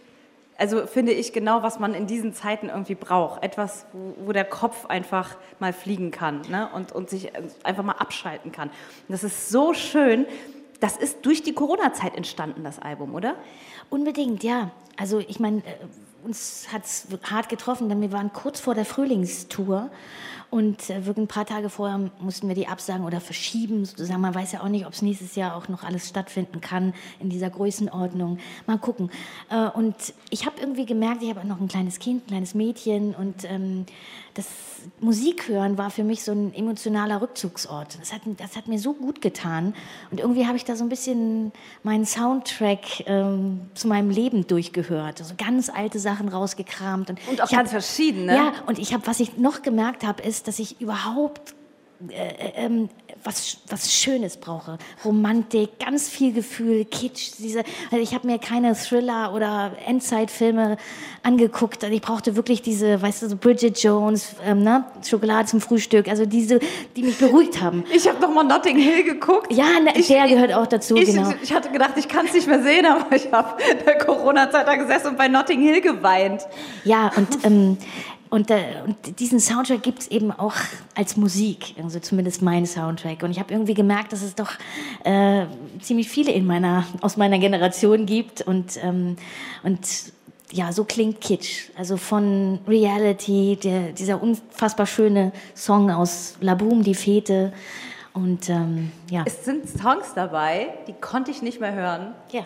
also 0.57 0.87
finde 0.87 1.11
ich 1.11 1.33
genau, 1.33 1.63
was 1.63 1.79
man 1.79 1.93
in 1.93 2.07
diesen 2.07 2.33
Zeiten 2.33 2.69
irgendwie 2.69 2.95
braucht. 2.95 3.43
Etwas, 3.43 3.85
wo, 3.93 4.31
der 4.31 4.45
Kopf 4.45 4.85
einfach 4.85 5.35
mal 5.59 5.73
fliegen 5.73 6.11
kann 6.11 6.41
ne? 6.49 6.69
und, 6.73 6.91
und 6.91 7.09
sich 7.09 7.31
einfach 7.63 7.83
mal 7.83 7.93
abschalten 7.93 8.51
kann. 8.51 8.69
Und 8.69 9.09
das 9.09 9.23
ist 9.23 9.49
so 9.49 9.73
schön. 9.73 10.25
Das 10.79 10.97
ist 10.97 11.25
durch 11.25 11.43
die 11.43 11.53
Corona-Zeit 11.53 12.15
entstanden, 12.15 12.63
das 12.63 12.79
Album, 12.79 13.15
oder? 13.15 13.35
Unbedingt, 13.89 14.43
ja. 14.43 14.71
Also 14.97 15.19
ich 15.19 15.39
meine, 15.39 15.59
äh, 15.59 15.61
uns 16.23 16.67
hat 16.71 16.85
es 16.85 17.07
hart 17.29 17.49
getroffen, 17.49 17.89
denn 17.89 18.01
wir 18.01 18.11
waren 18.11 18.31
kurz 18.33 18.59
vor 18.59 18.75
der 18.75 18.85
Frühlingstour 18.85 19.89
und 20.55 20.89
äh, 20.89 21.05
wirklich 21.05 21.25
ein 21.25 21.27
paar 21.27 21.45
Tage 21.45 21.69
vorher 21.69 21.99
mussten 22.21 22.47
wir 22.47 22.55
die 22.55 22.69
absagen 22.69 23.05
oder 23.05 23.19
verschieben. 23.19 23.83
Sozusagen. 23.83 24.21
Man 24.21 24.33
weiß 24.33 24.53
ja 24.53 24.61
auch 24.61 24.69
nicht, 24.69 24.85
ob 24.85 24.93
es 24.93 25.01
nächstes 25.01 25.35
Jahr 25.35 25.53
auch 25.57 25.67
noch 25.67 25.83
alles 25.83 26.07
stattfinden 26.07 26.61
kann 26.61 26.93
in 27.19 27.27
dieser 27.27 27.49
Größenordnung. 27.49 28.37
Mal 28.65 28.77
gucken. 28.77 29.11
Äh, 29.49 29.67
und 29.71 29.95
ich 30.29 30.45
habe 30.45 30.61
irgendwie 30.61 30.85
gemerkt, 30.85 31.23
ich 31.23 31.29
habe 31.29 31.45
noch 31.45 31.59
ein 31.59 31.67
kleines 31.67 31.99
Kind, 31.99 32.23
ein 32.23 32.27
kleines 32.27 32.53
Mädchen 32.53 33.13
und 33.13 33.43
ähm, 33.43 33.85
das 34.35 34.47
Musik 34.99 35.47
hören 35.47 35.77
war 35.77 35.89
für 35.89 36.03
mich 36.03 36.23
so 36.23 36.31
ein 36.31 36.53
emotionaler 36.53 37.21
Rückzugsort. 37.21 37.97
Das 37.99 38.13
hat, 38.13 38.21
das 38.37 38.55
hat 38.55 38.67
mir 38.67 38.79
so 38.79 38.93
gut 38.93 39.21
getan. 39.21 39.73
Und 40.11 40.19
irgendwie 40.19 40.45
habe 40.45 40.57
ich 40.57 40.65
da 40.65 40.75
so 40.75 40.83
ein 40.83 40.89
bisschen 40.89 41.51
meinen 41.83 42.05
Soundtrack 42.05 43.07
ähm, 43.07 43.61
zu 43.73 43.87
meinem 43.87 44.09
Leben 44.09 44.45
durchgehört. 44.45 45.21
Also 45.21 45.35
ganz 45.37 45.69
alte 45.69 45.99
Sachen 45.99 46.29
rausgekramt. 46.29 47.09
Und, 47.09 47.19
und 47.29 47.41
auch 47.41 47.49
ganz 47.49 47.71
hab, 47.73 47.81
verschiedene. 47.81 48.35
Ja, 48.35 48.53
und 48.67 48.77
ich 48.77 48.93
habe, 48.93 49.07
was 49.07 49.19
ich 49.19 49.37
noch 49.37 49.61
gemerkt 49.61 50.05
habe, 50.05 50.21
ist, 50.21 50.44
dass 50.47 50.59
ich 50.59 50.79
überhaupt 50.81 51.55
äh, 52.09 52.13
äh, 52.13 52.65
ähm, 52.65 52.89
was, 53.23 53.57
was 53.69 53.91
Schönes 53.91 54.37
brauche. 54.37 54.77
Romantik, 55.03 55.79
ganz 55.79 56.09
viel 56.09 56.33
Gefühl, 56.33 56.85
Kitsch. 56.85 57.31
Diese, 57.39 57.63
also 57.89 57.97
ich 57.97 58.13
habe 58.13 58.27
mir 58.27 58.37
keine 58.37 58.75
Thriller 58.75 59.33
oder 59.33 59.71
Endzeitfilme 59.87 60.77
angeguckt. 61.23 61.83
Also 61.83 61.95
ich 61.95 62.01
brauchte 62.01 62.35
wirklich 62.35 62.61
diese, 62.61 63.01
weißt 63.01 63.23
du, 63.23 63.29
so 63.29 63.37
Bridget 63.37 63.81
Jones, 63.81 64.35
ähm, 64.45 64.61
ne? 64.61 64.83
Schokolade 65.07 65.47
zum 65.47 65.61
Frühstück. 65.61 66.07
Also 66.07 66.25
diese, 66.25 66.59
die 66.95 67.03
mich 67.03 67.17
beruhigt 67.17 67.61
haben. 67.61 67.83
Ich 67.95 68.07
habe 68.07 68.19
noch 68.19 68.31
mal 68.31 68.43
Notting 68.43 68.77
Hill 68.77 69.03
geguckt. 69.03 69.51
Ja, 69.51 69.79
ne, 69.79 69.93
ich, 69.95 70.07
der 70.07 70.27
gehört 70.27 70.53
auch 70.53 70.67
dazu, 70.67 70.95
ich, 70.97 71.05
genau. 71.05 71.33
Ich 71.41 71.53
hatte 71.53 71.71
gedacht, 71.71 71.93
ich 71.95 72.07
kann 72.07 72.25
es 72.25 72.33
nicht 72.33 72.45
mehr 72.45 72.61
sehen, 72.61 72.85
aber 72.85 73.15
ich 73.15 73.31
habe 73.31 73.55
in 73.71 73.85
der 73.85 73.97
Corona-Zeit 73.97 74.67
da 74.67 74.75
gesessen 74.75 75.07
und 75.07 75.17
bei 75.17 75.29
Notting 75.29 75.61
Hill 75.61 75.81
geweint. 75.81 76.45
Ja, 76.83 77.09
und 77.15 77.43
ähm, 77.43 77.77
und, 78.35 78.51
äh, 78.51 78.81
und, 78.85 79.19
diesen 79.21 79.39
Soundtrack 79.39 79.81
gibt 79.81 79.99
es 79.99 80.07
eben 80.09 80.29
auch 80.29 80.55
als 80.93 81.15
Musik, 81.15 81.73
also 81.81 81.99
zumindest 81.99 82.41
mein 82.41 82.65
Soundtrack. 82.65 83.23
Und 83.23 83.31
ich 83.31 83.39
habe 83.39 83.53
irgendwie 83.53 83.73
gemerkt, 83.73 84.11
dass 84.11 84.21
es 84.21 84.35
doch 84.35 84.51
äh, 85.05 85.45
ziemlich 85.79 86.09
viele 86.09 86.33
in 86.33 86.45
meiner, 86.45 86.83
aus 86.99 87.15
meiner 87.15 87.39
Generation 87.39 88.05
gibt. 88.05 88.41
Und, 88.41 88.77
ähm, 88.83 89.15
und 89.63 89.79
ja, 90.51 90.73
so 90.73 90.83
klingt 90.83 91.21
Kitsch. 91.21 91.69
Also 91.77 91.95
von 91.95 92.59
Reality, 92.67 93.57
der, 93.63 93.93
dieser 93.93 94.21
unfassbar 94.21 94.85
schöne 94.85 95.31
Song 95.55 95.89
aus 95.89 96.35
La 96.41 96.55
Boom, 96.55 96.83
die 96.83 96.93
Fete. 96.93 97.53
Und 98.11 98.49
ähm, 98.49 98.91
ja. 99.09 99.23
Es 99.25 99.45
sind 99.45 99.69
Songs 99.69 100.13
dabei, 100.13 100.73
die 100.89 100.93
konnte 100.93 101.31
ich 101.31 101.41
nicht 101.41 101.61
mehr 101.61 101.73
hören. 101.73 102.13
Ja 102.33 102.45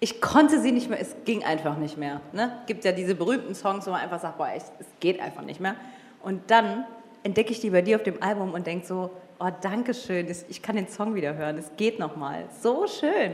ich 0.00 0.20
konnte 0.20 0.60
sie 0.60 0.72
nicht 0.72 0.88
mehr, 0.88 0.98
es 0.98 1.14
ging 1.24 1.44
einfach 1.44 1.76
nicht 1.76 1.98
mehr. 1.98 2.22
Ne? 2.32 2.52
Gibt 2.66 2.84
ja 2.84 2.92
diese 2.92 3.14
berühmten 3.14 3.54
Songs, 3.54 3.86
wo 3.86 3.90
man 3.90 4.00
einfach 4.00 4.20
sagt, 4.20 4.38
boah, 4.38 4.48
ich, 4.56 4.62
es 4.78 4.86
geht 4.98 5.20
einfach 5.20 5.42
nicht 5.42 5.60
mehr. 5.60 5.76
Und 6.22 6.50
dann 6.50 6.84
entdecke 7.22 7.52
ich 7.52 7.60
die 7.60 7.70
bei 7.70 7.82
dir 7.82 7.96
auf 7.96 8.02
dem 8.02 8.22
Album 8.22 8.54
und 8.54 8.66
denke 8.66 8.86
so, 8.86 9.10
oh, 9.38 9.48
danke 9.60 9.92
schön, 9.92 10.26
ich 10.48 10.62
kann 10.62 10.76
den 10.76 10.88
Song 10.88 11.14
wieder 11.14 11.34
hören, 11.34 11.58
es 11.58 11.70
geht 11.76 11.98
nochmal. 11.98 12.44
So 12.62 12.86
schön. 12.86 13.32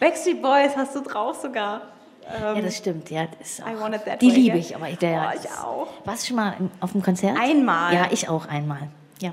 Backstreet 0.00 0.40
Boys 0.40 0.74
hast 0.76 0.94
du 0.96 1.02
drauf 1.02 1.36
sogar. 1.36 1.82
Ähm, 2.26 2.56
ja, 2.56 2.62
das 2.62 2.76
stimmt. 2.76 3.10
Ja, 3.10 3.26
das 3.38 3.62
die 4.20 4.30
liebe 4.30 4.58
ich, 4.58 4.74
aber 4.74 4.88
ich, 4.88 4.98
der, 4.98 5.32
oh, 5.32 5.38
ich 5.38 5.50
auch. 5.50 5.88
Warst 6.04 6.24
du 6.24 6.28
schon 6.28 6.36
mal 6.36 6.54
auf 6.80 6.92
dem 6.92 7.02
Konzert? 7.02 7.38
Einmal. 7.38 7.94
Ja, 7.94 8.08
ich 8.10 8.28
auch 8.28 8.46
einmal. 8.48 8.88
Ja. 9.18 9.32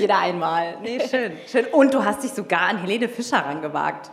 Jeder 0.00 0.18
einmal. 0.18 0.76
Nee, 0.82 0.98
schön, 1.08 1.30
schön. 1.46 1.64
Und 1.66 1.94
du 1.94 2.04
hast 2.04 2.24
dich 2.24 2.32
sogar 2.32 2.62
an 2.62 2.78
Helene 2.78 3.08
Fischer 3.08 3.38
rangewagt. 3.38 4.10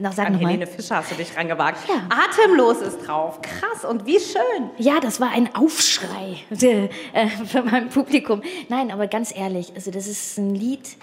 Na, 0.00 0.12
sag 0.12 0.26
An 0.26 0.34
Helene 0.38 0.66
mal. 0.66 0.66
Fischer 0.66 0.96
hast 0.96 1.10
du 1.10 1.16
dich 1.16 1.36
rangewagt. 1.36 1.78
Ja. 1.88 2.02
Atemlos 2.10 2.80
ist 2.80 2.98
drauf. 3.06 3.40
Krass 3.42 3.84
und 3.84 4.06
wie 4.06 4.20
schön. 4.20 4.70
Ja, 4.78 5.00
das 5.00 5.20
war 5.20 5.30
ein 5.30 5.54
Aufschrei 5.54 6.36
äh, 6.50 7.28
für 7.28 7.62
mein 7.62 7.88
Publikum. 7.88 8.42
Nein, 8.68 8.92
aber 8.92 9.08
ganz 9.08 9.34
ehrlich, 9.34 9.72
also 9.74 9.90
das 9.90 10.06
ist 10.06 10.38
ein 10.38 10.54
Lied, 10.54 10.96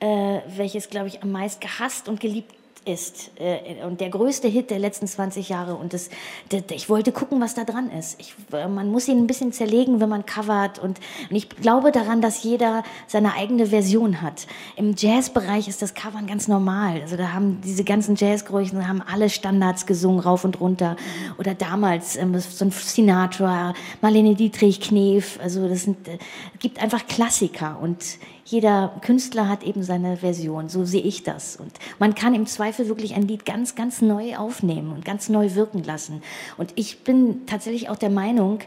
äh, 0.00 0.40
welches, 0.48 0.90
glaube 0.90 1.08
ich, 1.08 1.22
am 1.22 1.32
meisten 1.32 1.60
gehasst 1.60 2.08
und 2.08 2.20
geliebt 2.20 2.54
ist 2.86 3.30
äh, 3.36 3.84
und 3.84 4.00
der 4.00 4.10
größte 4.10 4.48
Hit 4.48 4.70
der 4.70 4.78
letzten 4.78 5.06
20 5.06 5.48
Jahre 5.48 5.74
und 5.74 5.92
das, 5.92 6.08
das, 6.48 6.62
ich 6.70 6.88
wollte 6.88 7.12
gucken, 7.12 7.40
was 7.40 7.54
da 7.54 7.64
dran 7.64 7.90
ist. 7.90 8.18
Ich, 8.20 8.34
man 8.50 8.90
muss 8.90 9.08
ihn 9.08 9.18
ein 9.18 9.26
bisschen 9.26 9.52
zerlegen, 9.52 10.00
wenn 10.00 10.08
man 10.08 10.24
covert 10.24 10.78
und, 10.78 11.00
und 11.30 11.36
ich 11.36 11.48
glaube 11.48 11.92
daran, 11.92 12.20
dass 12.20 12.42
jeder 12.42 12.84
seine 13.06 13.34
eigene 13.34 13.66
Version 13.66 14.22
hat. 14.22 14.46
Im 14.76 14.94
Jazzbereich 14.96 15.68
ist 15.68 15.82
das 15.82 15.94
Covern 15.94 16.26
ganz 16.26 16.48
normal. 16.48 17.00
Also 17.02 17.16
da 17.16 17.32
haben 17.32 17.60
diese 17.62 17.84
ganzen 17.84 18.16
Jazzgrößen 18.16 18.86
haben 18.86 19.02
alle 19.02 19.30
Standards 19.30 19.86
gesungen 19.86 20.20
rauf 20.20 20.44
und 20.44 20.60
runter 20.60 20.96
oder 21.38 21.54
damals 21.54 22.16
ähm, 22.16 22.38
so 22.38 22.64
ein 22.64 22.70
Sinatra, 22.70 23.74
Marlene 24.00 24.34
Dietrich, 24.34 24.80
Knef. 24.80 25.38
Also 25.42 25.68
das 25.68 25.82
sind, 25.82 26.06
äh, 26.08 26.18
gibt 26.58 26.80
einfach 26.80 27.06
Klassiker 27.06 27.78
und 27.80 28.18
jeder 28.46 28.94
Künstler 29.02 29.48
hat 29.48 29.64
eben 29.64 29.82
seine 29.82 30.18
Version, 30.18 30.68
so 30.68 30.84
sehe 30.84 31.02
ich 31.02 31.24
das. 31.24 31.56
Und 31.56 31.72
man 31.98 32.14
kann 32.14 32.32
im 32.32 32.46
Zweifel 32.46 32.86
wirklich 32.86 33.16
ein 33.16 33.26
Lied 33.26 33.44
ganz, 33.44 33.74
ganz 33.74 34.00
neu 34.00 34.36
aufnehmen 34.36 34.92
und 34.92 35.04
ganz 35.04 35.28
neu 35.28 35.56
wirken 35.56 35.82
lassen. 35.82 36.22
Und 36.56 36.72
ich 36.76 37.00
bin 37.02 37.44
tatsächlich 37.46 37.88
auch 37.88 37.96
der 37.96 38.08
Meinung, 38.08 38.60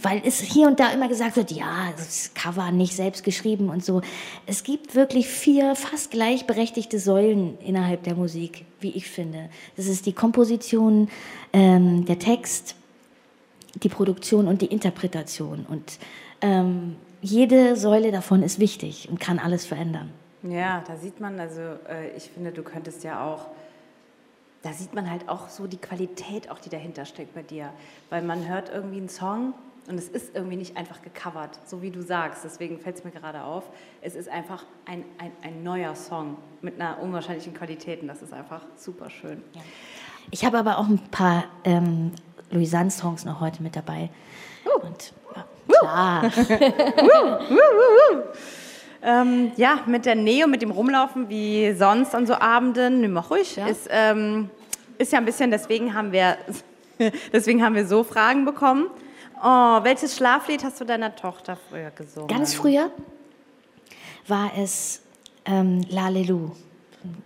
weil 0.00 0.22
es 0.24 0.40
hier 0.40 0.68
und 0.68 0.78
da 0.78 0.92
immer 0.92 1.08
gesagt 1.08 1.34
wird, 1.34 1.50
ja, 1.50 1.90
das 1.96 2.30
Cover 2.34 2.70
nicht 2.70 2.94
selbst 2.94 3.24
geschrieben 3.24 3.70
und 3.70 3.84
so. 3.84 4.02
Es 4.46 4.62
gibt 4.62 4.94
wirklich 4.94 5.26
vier 5.26 5.74
fast 5.74 6.12
gleichberechtigte 6.12 7.00
Säulen 7.00 7.58
innerhalb 7.58 8.04
der 8.04 8.14
Musik, 8.14 8.64
wie 8.80 8.90
ich 8.90 9.08
finde. 9.08 9.50
Das 9.76 9.86
ist 9.86 10.06
die 10.06 10.12
Komposition, 10.12 11.08
ähm, 11.52 12.04
der 12.04 12.20
Text, 12.20 12.76
die 13.82 13.88
Produktion 13.88 14.46
und 14.46 14.62
die 14.62 14.66
Interpretation. 14.66 15.66
Und 15.68 15.98
ähm, 16.40 16.96
jede 17.22 17.76
Säule 17.76 18.10
davon 18.10 18.42
ist 18.42 18.58
wichtig 18.58 19.08
und 19.08 19.20
kann 19.20 19.38
alles 19.38 19.64
verändern. 19.64 20.10
Ja, 20.42 20.82
da 20.86 20.96
sieht 20.96 21.20
man, 21.20 21.38
also 21.38 21.60
äh, 21.88 22.10
ich 22.16 22.30
finde, 22.30 22.50
du 22.50 22.62
könntest 22.62 23.04
ja 23.04 23.24
auch, 23.24 23.46
da 24.62 24.72
sieht 24.72 24.92
man 24.92 25.08
halt 25.08 25.28
auch 25.28 25.48
so 25.48 25.66
die 25.66 25.76
Qualität, 25.76 26.50
auch 26.50 26.58
die 26.58 26.68
dahinter 26.68 27.04
steckt 27.04 27.34
bei 27.34 27.42
dir. 27.42 27.70
Weil 28.10 28.22
man 28.22 28.48
hört 28.48 28.70
irgendwie 28.70 28.98
einen 28.98 29.08
Song 29.08 29.54
und 29.88 29.98
es 29.98 30.08
ist 30.08 30.34
irgendwie 30.34 30.56
nicht 30.56 30.76
einfach 30.76 31.00
gecovert, 31.00 31.60
so 31.64 31.80
wie 31.80 31.90
du 31.90 32.02
sagst. 32.02 32.44
Deswegen 32.44 32.80
fällt 32.80 32.98
es 32.98 33.04
mir 33.04 33.12
gerade 33.12 33.44
auf. 33.44 33.64
Es 34.00 34.16
ist 34.16 34.28
einfach 34.28 34.64
ein, 34.84 35.04
ein, 35.18 35.30
ein 35.42 35.62
neuer 35.62 35.94
Song 35.94 36.36
mit 36.60 36.80
einer 36.80 37.00
unwahrscheinlichen 37.00 37.54
Qualität 37.54 38.02
und 38.02 38.08
das 38.08 38.20
ist 38.20 38.32
einfach 38.32 38.62
super 38.76 39.10
schön. 39.10 39.42
Ja. 39.54 39.60
Ich 40.30 40.44
habe 40.44 40.58
aber 40.58 40.78
auch 40.78 40.88
ein 40.88 40.98
paar 41.10 41.44
ähm, 41.64 42.12
Louisanne-Songs 42.50 43.24
noch 43.24 43.40
heute 43.40 43.62
mit 43.62 43.76
dabei. 43.76 44.10
Uh. 44.64 44.86
Und 44.86 45.12
Klar. 45.68 46.24
ähm, 49.02 49.52
ja, 49.56 49.80
mit 49.86 50.06
der 50.06 50.14
Nähe, 50.14 50.46
mit 50.46 50.62
dem 50.62 50.70
Rumlaufen 50.70 51.28
wie 51.28 51.72
sonst 51.72 52.14
an 52.14 52.26
so 52.26 52.34
Abenden, 52.34 53.00
nimm 53.00 53.12
mal 53.12 53.20
ruhig, 53.20 53.56
ja. 53.56 53.66
Ist, 53.66 53.88
ähm, 53.90 54.50
ist 54.98 55.12
ja 55.12 55.18
ein 55.18 55.24
bisschen, 55.24 55.50
deswegen 55.50 55.94
haben 55.94 56.12
wir, 56.12 56.36
deswegen 57.32 57.64
haben 57.64 57.74
wir 57.74 57.86
so 57.86 58.04
Fragen 58.04 58.44
bekommen. 58.44 58.86
Oh, 59.42 59.82
welches 59.82 60.16
Schlaflied 60.16 60.62
hast 60.62 60.80
du 60.80 60.84
deiner 60.84 61.16
Tochter 61.16 61.58
früher 61.68 61.90
gesungen? 61.90 62.28
Ganz 62.28 62.54
früher 62.54 62.90
war 64.28 64.52
es 64.56 65.02
ähm, 65.44 65.84
Lalelu. 65.88 66.52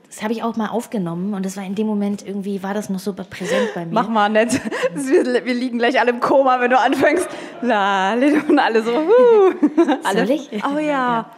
Das 0.08 0.22
habe 0.22 0.32
ich 0.32 0.42
auch 0.42 0.56
mal 0.56 0.68
aufgenommen 0.68 1.34
und 1.34 1.44
das 1.44 1.56
war 1.56 1.64
in 1.64 1.74
dem 1.74 1.86
Moment 1.86 2.26
irgendwie, 2.26 2.62
war 2.62 2.72
das 2.72 2.88
noch 2.88 3.00
so 3.00 3.12
präsent 3.12 3.70
bei 3.74 3.84
mir. 3.84 3.92
Mach 3.92 4.08
mal 4.08 4.28
nett. 4.28 4.60
Wir, 4.94 5.44
wir 5.44 5.54
liegen 5.54 5.78
gleich 5.78 6.00
alle 6.00 6.10
im 6.10 6.20
Koma, 6.20 6.60
wenn 6.60 6.70
du 6.70 6.78
anfängst. 6.78 7.28
Lalelu 7.60 8.40
und 8.48 8.58
alle 8.58 8.82
so. 8.82 8.92
Huh. 8.92 9.52
Soll 10.12 10.30
ich? 10.30 10.50
Oh 10.64 10.78
ja. 10.78 11.30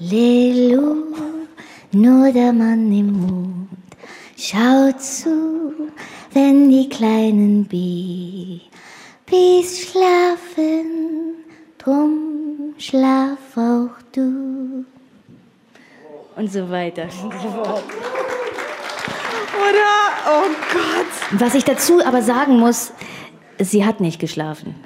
Lalelu, 0.00 1.04
nur 1.92 2.32
der 2.32 2.52
Mann 2.52 2.92
im 2.92 3.12
Mond 3.12 3.68
schaut 4.36 5.00
zu, 5.00 5.72
wenn 6.32 6.70
die 6.70 6.88
kleinen 6.88 7.64
Babys 7.64 8.60
schlafen, 9.80 11.36
drum 11.78 12.74
schlaf 12.78 13.56
auch 13.56 13.90
du. 14.12 14.84
Und 16.36 16.52
so 16.52 16.70
weiter. 16.70 17.04
Oder? 19.56 19.88
Oh 20.28 20.48
Gott. 20.72 21.40
Was 21.40 21.54
ich 21.54 21.64
dazu 21.64 22.04
aber 22.04 22.22
sagen 22.22 22.58
muss, 22.58 22.92
sie 23.58 23.84
hat 23.84 24.00
nicht 24.00 24.20
geschlafen. 24.20 24.74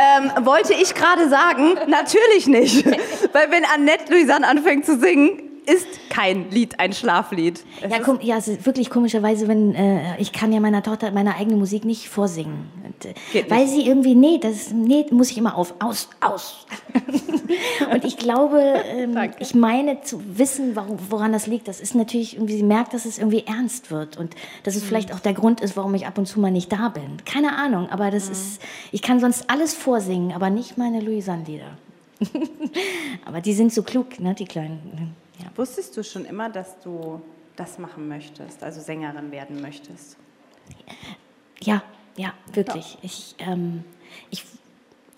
Ähm, 0.00 0.46
wollte 0.46 0.72
ich 0.72 0.94
gerade 0.94 1.28
sagen, 1.28 1.74
natürlich 1.86 2.46
nicht. 2.46 2.86
Weil 3.32 3.50
wenn 3.50 3.64
Annette 3.66 4.10
Louisanne 4.10 4.46
anfängt 4.46 4.86
zu 4.86 4.98
singen, 4.98 5.49
ist 5.66 5.86
kein 6.10 6.50
Lied 6.50 6.78
ein 6.80 6.92
Schlaflied. 6.92 7.62
Es 7.80 7.90
Ja, 7.90 7.98
ist- 7.98 8.04
kom 8.04 8.18
ja, 8.22 8.36
es 8.36 8.48
ist 8.48 8.66
wirklich 8.66 8.90
komischerweise, 8.90 9.48
wenn 9.48 9.74
äh, 9.74 10.20
ich 10.20 10.32
kann 10.32 10.52
ja 10.52 10.60
meiner 10.60 10.82
Tochter 10.82 11.10
meine 11.12 11.36
eigene 11.36 11.56
Musik 11.56 11.84
nicht 11.84 12.08
vorsingen, 12.08 12.68
und, 12.84 13.04
äh, 13.04 13.44
weil 13.50 13.66
sie 13.68 13.86
irgendwie 13.86 14.14
nee, 14.14 14.38
das 14.38 14.70
nee, 14.72 15.06
muss 15.10 15.30
ich 15.30 15.38
immer 15.38 15.56
auf 15.56 15.74
aus 15.78 16.08
aus. 16.20 16.66
und 17.92 18.04
ich 18.04 18.16
glaube, 18.16 18.58
ähm, 18.96 19.16
ich 19.38 19.54
meine 19.54 20.00
zu 20.02 20.20
wissen, 20.38 20.76
warum, 20.76 20.98
woran 21.08 21.32
das 21.32 21.46
liegt. 21.46 21.68
Das 21.68 21.80
ist 21.80 21.94
natürlich 21.94 22.34
irgendwie, 22.36 22.56
sie 22.56 22.62
merkt, 22.62 22.94
dass 22.94 23.04
es 23.04 23.18
irgendwie 23.18 23.44
ernst 23.46 23.90
wird 23.90 24.16
und 24.16 24.34
dass 24.64 24.76
es 24.76 24.82
vielleicht 24.82 25.12
auch 25.14 25.20
der 25.20 25.34
Grund 25.34 25.60
ist, 25.60 25.76
warum 25.76 25.94
ich 25.94 26.06
ab 26.06 26.18
und 26.18 26.26
zu 26.26 26.40
mal 26.40 26.50
nicht 26.50 26.72
da 26.72 26.88
bin. 26.88 27.18
Keine 27.24 27.56
Ahnung, 27.56 27.88
aber 27.90 28.10
das 28.10 28.28
ist, 28.28 28.60
ich 28.92 29.02
kann 29.02 29.20
sonst 29.20 29.48
alles 29.50 29.74
vorsingen, 29.74 30.32
aber 30.32 30.50
nicht 30.50 30.78
meine 30.78 31.00
Louisanne-Lieder. 31.00 31.70
aber 33.24 33.40
die 33.40 33.54
sind 33.54 33.72
so 33.72 33.82
klug, 33.82 34.20
ne, 34.20 34.34
die 34.34 34.44
kleinen. 34.44 35.14
Ja. 35.42 35.46
Wusstest 35.56 35.96
du 35.96 36.04
schon 36.04 36.24
immer, 36.24 36.48
dass 36.50 36.78
du 36.80 37.20
das 37.56 37.78
machen 37.78 38.08
möchtest, 38.08 38.62
also 38.62 38.80
Sängerin 38.80 39.30
werden 39.30 39.60
möchtest? 39.60 40.16
Ja, 41.62 41.82
ja, 42.16 42.32
wirklich. 42.52 42.98
Ich, 43.02 43.34
ähm, 43.38 43.84
ich, 44.30 44.44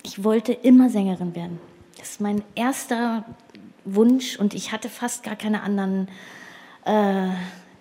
ich 0.03 0.23
wollte 0.23 0.53
immer 0.53 0.89
Sängerin 0.89 1.35
werden. 1.35 1.59
Das 1.97 2.11
ist 2.11 2.21
mein 2.21 2.43
erster 2.55 3.23
Wunsch 3.85 4.37
und 4.37 4.53
ich 4.53 4.71
hatte 4.71 4.89
fast 4.89 5.23
gar 5.23 5.35
keine 5.35 5.61
anderen, 5.63 6.07
äh, 6.85 7.29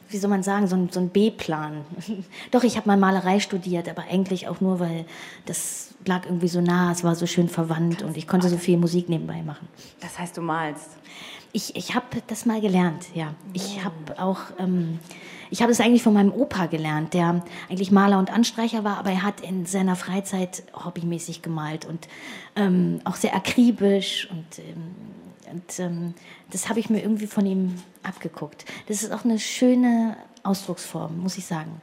wie 0.09 0.19
soll 0.19 0.31
man 0.31 0.43
sagen, 0.43 0.67
so, 0.67 0.77
ein- 0.77 0.91
so 0.91 1.01
einen 1.01 1.09
B-Plan. 1.09 1.85
Doch, 2.51 2.63
ich 2.65 2.77
habe 2.77 2.89
mal 2.89 2.97
Malerei 2.97 3.41
studiert, 3.41 3.89
aber 3.89 4.03
eigentlich 4.11 4.49
auch 4.49 4.61
nur, 4.61 4.79
weil 4.81 5.07
das 5.47 5.95
lag 6.05 6.25
irgendwie 6.27 6.49
so 6.49 6.61
nah, 6.61 6.93
es 6.93 7.03
war 7.05 7.15
so 7.15 7.27
schön 7.27 7.49
verwandt 7.49 8.03
und 8.03 8.17
ich 8.17 8.27
konnte 8.29 8.49
so 8.49 8.59
viel 8.59 8.77
Musik 8.77 9.09
nebenbei 9.09 9.43
machen. 9.43 9.69
Das 10.01 10.19
heißt, 10.19 10.37
du 10.37 10.43
malst. 10.43 10.91
Ich, 11.53 11.77
ich 11.77 11.95
habe 11.95 12.07
das 12.29 12.47
mal 12.47 12.61
gelernt, 12.61 13.07
ja. 13.15 13.35
Ich 13.53 13.85
habe 13.85 14.19
auch, 14.19 14.39
ähm, 14.59 14.99
ich 15.51 15.61
habe 15.61 15.71
es 15.71 15.81
eigentlich 15.81 16.03
von 16.03 16.15
meinem 16.15 16.33
Opa 16.33 16.67
gelernt, 16.67 17.13
der 17.13 17.45
eigentlich 17.69 17.91
Maler 17.91 18.19
und 18.19 18.33
Anstreicher 18.33 18.85
war, 18.85 18.97
aber 18.97 19.11
er 19.11 19.23
hat 19.23 19.43
in 19.43 19.67
seiner 19.67 19.97
Freizeit 19.97 20.63
hobbymäßig 20.75 21.43
gemalt 21.43 21.85
und 21.85 22.09
ähm, 22.57 23.01
auch 23.05 23.17
sehr 23.17 23.35
akribisch 23.35 24.29
und, 24.31 24.59
ähm, 24.61 24.95
und 25.53 25.79
ähm, 25.79 26.15
das 26.51 26.69
habe 26.69 26.81
ich 26.81 26.91
mir 26.91 27.01
irgendwie 27.03 27.27
von 27.27 27.47
ihm 27.47 27.75
abgeguckt. 28.03 28.65
Das 28.89 29.03
ist 29.03 29.13
auch 29.13 29.25
eine 29.25 29.39
schöne 29.39 30.17
Ausdrucksform, 30.43 31.19
muss 31.21 31.39
ich 31.39 31.47
sagen. 31.47 31.81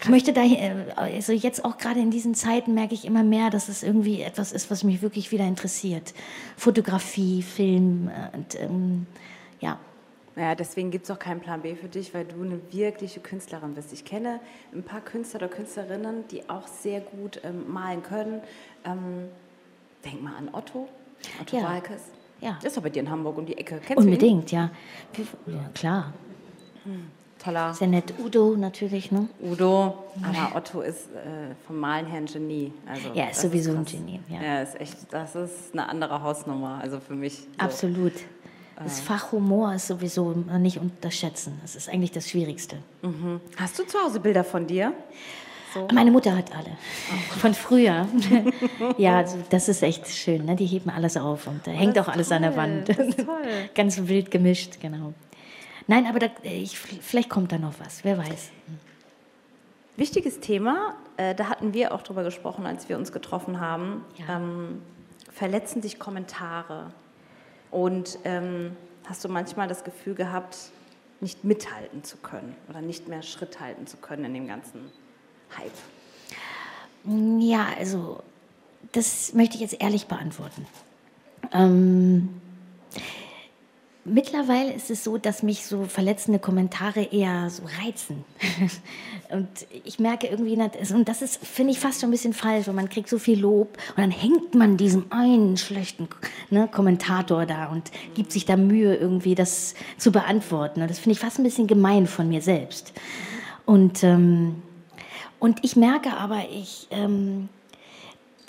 Ich 0.00 0.08
möchte 0.08 0.32
da, 0.32 0.42
äh, 0.42 0.92
also 0.96 1.32
jetzt 1.32 1.64
auch 1.64 1.76
gerade 1.76 2.00
in 2.00 2.10
diesen 2.10 2.34
Zeiten 2.34 2.74
merke 2.74 2.94
ich 2.94 3.04
immer 3.04 3.22
mehr, 3.22 3.50
dass 3.50 3.68
es 3.68 3.82
irgendwie 3.82 4.22
etwas 4.22 4.52
ist, 4.52 4.70
was 4.70 4.84
mich 4.84 5.02
wirklich 5.02 5.32
wieder 5.32 5.44
interessiert. 5.44 6.14
Fotografie, 6.56 7.42
Film 7.42 8.08
äh, 8.08 8.36
und 8.36 8.60
ähm, 8.60 9.06
ja. 9.60 9.78
Naja, 10.36 10.54
deswegen 10.54 10.92
gibt 10.92 11.04
es 11.04 11.10
auch 11.10 11.18
keinen 11.18 11.40
Plan 11.40 11.62
B 11.62 11.74
für 11.74 11.88
dich, 11.88 12.14
weil 12.14 12.24
du 12.24 12.42
eine 12.42 12.60
wirkliche 12.70 13.18
Künstlerin 13.18 13.74
bist. 13.74 13.92
Ich 13.92 14.04
kenne 14.04 14.38
ein 14.72 14.84
paar 14.84 15.00
Künstler 15.00 15.40
oder 15.40 15.48
Künstlerinnen, 15.48 16.28
die 16.28 16.48
auch 16.48 16.68
sehr 16.68 17.00
gut 17.00 17.40
ähm, 17.42 17.70
malen 17.70 18.04
können. 18.04 18.40
Ähm, 18.84 19.28
denk 20.04 20.22
mal 20.22 20.36
an 20.36 20.48
Otto, 20.52 20.88
Otto 21.40 21.56
Ja. 21.56 21.64
Walkes. 21.64 22.02
Ja. 22.40 22.58
Das 22.62 22.76
ist 22.76 22.82
bei 22.82 22.90
dir 22.90 23.00
in 23.00 23.10
Hamburg 23.10 23.38
um 23.38 23.46
die 23.46 23.56
Ecke. 23.56 23.80
Kennst? 23.84 24.04
Unbedingt, 24.04 24.50
ja. 24.52 24.70
Ja. 25.46 25.70
Klar. 25.74 26.12
Toller 27.38 27.72
Sehr 27.72 27.86
nett. 27.86 28.14
Udo 28.18 28.56
natürlich, 28.56 29.12
ne? 29.12 29.28
Udo. 29.40 29.94
Aber 30.22 30.56
Otto 30.56 30.80
ist 30.80 31.06
äh, 31.14 31.54
vom 31.66 31.78
Malen 31.78 32.06
her 32.06 32.18
ein 32.18 32.26
Genie. 32.26 32.72
Also, 32.86 33.10
Ja, 33.14 33.24
ist 33.26 33.36
das 33.36 33.42
sowieso 33.42 33.70
ein 33.70 33.84
krass. 33.84 33.92
Genie, 33.92 34.20
ja. 34.28 34.42
Ja, 34.42 34.62
ist 34.62 34.80
echt, 34.80 34.96
das 35.10 35.36
ist 35.36 35.72
eine 35.72 35.88
andere 35.88 36.20
Hausnummer. 36.22 36.80
Also 36.82 36.98
für 36.98 37.14
mich. 37.14 37.34
So. 37.34 37.46
Absolut. 37.58 38.12
Das 38.76 39.00
Fach 39.00 39.32
Humor 39.32 39.74
ist 39.74 39.88
sowieso 39.88 40.30
nicht 40.58 40.78
unterschätzen. 40.78 41.58
Das 41.62 41.74
ist 41.74 41.88
eigentlich 41.88 42.12
das 42.12 42.28
Schwierigste. 42.30 42.76
Hast 43.56 43.76
du 43.78 43.84
zu 43.84 43.98
Hause 43.98 44.20
Bilder 44.20 44.44
von 44.44 44.66
dir? 44.68 44.92
Meine 45.92 46.10
Mutter 46.10 46.36
hat 46.36 46.54
alle. 46.54 46.76
Von 47.38 47.54
früher. 47.54 48.06
ja, 48.98 49.18
also 49.18 49.38
das 49.50 49.68
ist 49.68 49.82
echt 49.82 50.08
schön. 50.08 50.44
Ne? 50.44 50.56
Die 50.56 50.66
heben 50.66 50.90
alles 50.90 51.16
auf 51.16 51.46
und 51.46 51.66
da 51.66 51.70
hängt 51.70 51.98
auch 51.98 52.08
alles 52.08 52.32
an 52.32 52.42
der 52.42 52.56
Wand. 52.56 52.88
Das 52.88 52.98
ist 52.98 53.18
toll. 53.24 53.70
Ganz 53.74 54.08
wild 54.08 54.30
gemischt, 54.30 54.80
genau. 54.80 55.14
Nein, 55.86 56.06
aber 56.06 56.18
da, 56.18 56.26
ich, 56.42 56.78
vielleicht 56.78 57.30
kommt 57.30 57.52
da 57.52 57.58
noch 57.58 57.74
was. 57.80 58.04
Wer 58.04 58.18
weiß. 58.18 58.50
Wichtiges 59.96 60.40
Thema, 60.40 60.94
äh, 61.16 61.34
da 61.34 61.48
hatten 61.48 61.74
wir 61.74 61.92
auch 61.92 62.02
drüber 62.02 62.22
gesprochen, 62.22 62.66
als 62.66 62.88
wir 62.88 62.96
uns 62.96 63.10
getroffen 63.10 63.60
haben. 63.60 64.04
Ja. 64.16 64.36
Ähm, 64.36 64.82
verletzen 65.32 65.80
dich 65.80 65.98
Kommentare? 65.98 66.92
Und 67.70 68.18
ähm, 68.24 68.76
hast 69.06 69.24
du 69.24 69.28
manchmal 69.28 69.68
das 69.68 69.84
Gefühl 69.84 70.14
gehabt, 70.14 70.56
nicht 71.20 71.44
mithalten 71.44 72.04
zu 72.04 72.16
können 72.18 72.54
oder 72.68 72.80
nicht 72.80 73.08
mehr 73.08 73.22
Schritt 73.22 73.60
halten 73.60 73.86
zu 73.86 73.96
können 73.96 74.24
in 74.26 74.34
dem 74.34 74.46
ganzen 74.46 74.92
Hype? 75.56 75.72
Ja, 77.40 77.68
also 77.78 78.20
das 78.92 79.32
möchte 79.34 79.56
ich 79.56 79.60
jetzt 79.60 79.80
ehrlich 79.80 80.06
beantworten. 80.06 80.66
Ähm, 81.52 82.28
mittlerweile 84.04 84.72
ist 84.72 84.90
es 84.90 85.04
so, 85.04 85.18
dass 85.18 85.42
mich 85.42 85.66
so 85.66 85.84
verletzende 85.84 86.38
Kommentare 86.38 87.02
eher 87.02 87.50
so 87.50 87.62
reizen. 87.82 88.24
und 89.30 89.48
ich 89.84 89.98
merke 89.98 90.26
irgendwie, 90.26 90.58
und 90.94 91.08
das 91.08 91.22
ist, 91.22 91.44
finde 91.44 91.72
ich, 91.72 91.80
fast 91.80 92.00
schon 92.00 92.08
ein 92.08 92.12
bisschen 92.12 92.32
falsch, 92.32 92.66
weil 92.66 92.74
man 92.74 92.88
kriegt 92.88 93.08
so 93.08 93.18
viel 93.18 93.38
Lob 93.38 93.76
und 93.90 93.98
dann 93.98 94.10
hängt 94.10 94.54
man 94.54 94.76
diesem 94.76 95.06
einen 95.10 95.56
schlechten 95.56 96.08
ne, 96.50 96.68
Kommentator 96.68 97.46
da 97.46 97.66
und 97.66 97.90
gibt 98.14 98.32
sich 98.32 98.44
da 98.44 98.56
Mühe, 98.56 98.96
irgendwie 98.96 99.34
das 99.34 99.74
zu 99.96 100.12
beantworten. 100.12 100.82
Und 100.82 100.90
das 100.90 100.98
finde 100.98 101.12
ich 101.12 101.20
fast 101.20 101.38
ein 101.38 101.44
bisschen 101.44 101.66
gemein 101.66 102.06
von 102.06 102.28
mir 102.28 102.40
selbst. 102.40 102.92
Und, 103.64 104.02
ähm, 104.02 104.62
und 105.38 105.64
ich 105.64 105.76
merke 105.76 106.16
aber, 106.16 106.48
ich, 106.50 106.88
ähm, 106.90 107.48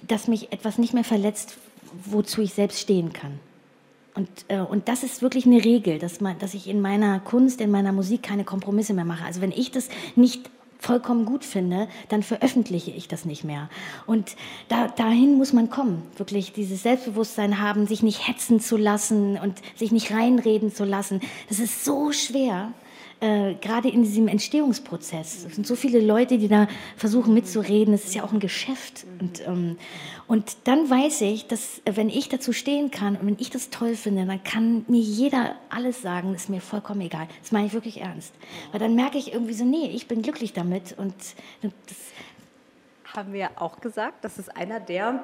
dass 0.08 0.28
mich 0.28 0.52
etwas 0.52 0.78
nicht 0.78 0.94
mehr 0.94 1.04
verletzt, 1.04 1.58
wozu 2.06 2.42
ich 2.42 2.54
selbst 2.54 2.80
stehen 2.80 3.14
kann. 3.14 3.40
Und, 4.16 4.30
äh, 4.48 4.60
und 4.60 4.88
das 4.88 5.04
ist 5.04 5.22
wirklich 5.22 5.46
eine 5.46 5.64
Regel, 5.64 6.00
dass, 6.00 6.20
man, 6.20 6.38
dass 6.40 6.54
ich 6.54 6.68
in 6.68 6.82
meiner 6.82 7.20
Kunst, 7.20 7.62
in 7.62 7.72
meiner 7.72 7.92
Musik 7.92 8.24
keine 8.24 8.44
Kompromisse 8.44 8.94
mehr 8.94 9.06
mache. 9.06 9.24
Also 9.24 9.42
wenn 9.42 9.52
ich 9.52 9.72
das 9.72 9.90
nicht 10.16 10.50
vollkommen 10.80 11.26
gut 11.26 11.44
finde, 11.44 11.88
dann 12.08 12.24
veröffentliche 12.24 12.92
ich 12.92 13.08
das 13.08 13.26
nicht 13.26 13.44
mehr. 13.44 13.70
Und 14.08 14.36
da, 14.70 14.88
dahin 14.88 15.38
muss 15.38 15.54
man 15.54 15.70
kommen, 15.70 16.02
wirklich 16.18 16.54
dieses 16.54 16.84
Selbstbewusstsein 16.84 17.60
haben, 17.60 17.86
sich 17.86 18.02
nicht 18.02 18.28
hetzen 18.28 18.60
zu 18.60 18.78
lassen 18.78 19.38
und 19.38 19.60
sich 19.76 19.92
nicht 19.92 20.12
reinreden 20.12 20.74
zu 20.74 20.86
lassen. 20.86 21.20
Das 21.50 21.60
ist 21.60 21.84
so 21.84 22.12
schwer 22.12 22.72
äh, 23.22 23.56
gerade 23.56 23.90
in 23.90 24.04
diesem 24.04 24.30
Entstehungsprozess. 24.30 25.46
Es 25.46 25.56
sind 25.56 25.68
so 25.68 25.76
viele 25.76 26.00
Leute, 26.00 26.38
die 26.38 26.48
da 26.48 26.68
versuchen 26.96 27.34
mitzureden. 27.34 27.94
Es 27.94 28.06
ist 28.06 28.16
ja 28.16 28.24
auch 28.24 28.32
ein 28.32 28.40
Geschäft. 28.40 29.06
Und, 29.20 29.46
ähm, 29.46 29.78
und 30.28 30.56
dann 30.64 30.90
weiß 30.90 31.22
ich, 31.22 31.48
dass 31.48 31.80
äh, 31.86 31.96
wenn 31.96 32.10
ich 32.10 32.30
dazu 32.30 32.54
stehen 32.54 32.92
kann 32.92 33.18
und 33.18 33.28
wenn 33.28 33.38
ich 33.38 33.50
das 33.50 33.70
toll 33.72 33.96
finde, 33.96 34.26
dann 34.26 34.42
kann 34.44 34.86
mir 34.88 35.02
jeder 35.02 35.56
alles 35.70 36.02
sagen, 36.02 36.34
ist 36.34 36.50
mir 36.50 36.62
vollkommen 36.62 37.02
egal. 37.02 37.28
Das 37.42 37.52
meine 37.52 37.68
ich 37.68 37.74
wirklich 37.74 38.00
ernst. 38.00 38.34
Weil 38.72 38.80
dann 38.80 38.96
merke 38.96 39.18
ich 39.18 39.34
irgendwie 39.34 39.54
so, 39.54 39.66
nee, 39.66 39.92
ich 39.94 40.08
bin 40.08 40.22
glücklich 40.22 40.54
damit. 40.54 40.98
Und 40.98 41.14
das, 41.62 41.98
Haben 43.14 43.34
wir 43.34 43.50
auch 43.56 43.82
gesagt, 43.82 44.24
das 44.24 44.38
ist 44.38 44.56
einer 44.56 44.80
der 44.80 45.22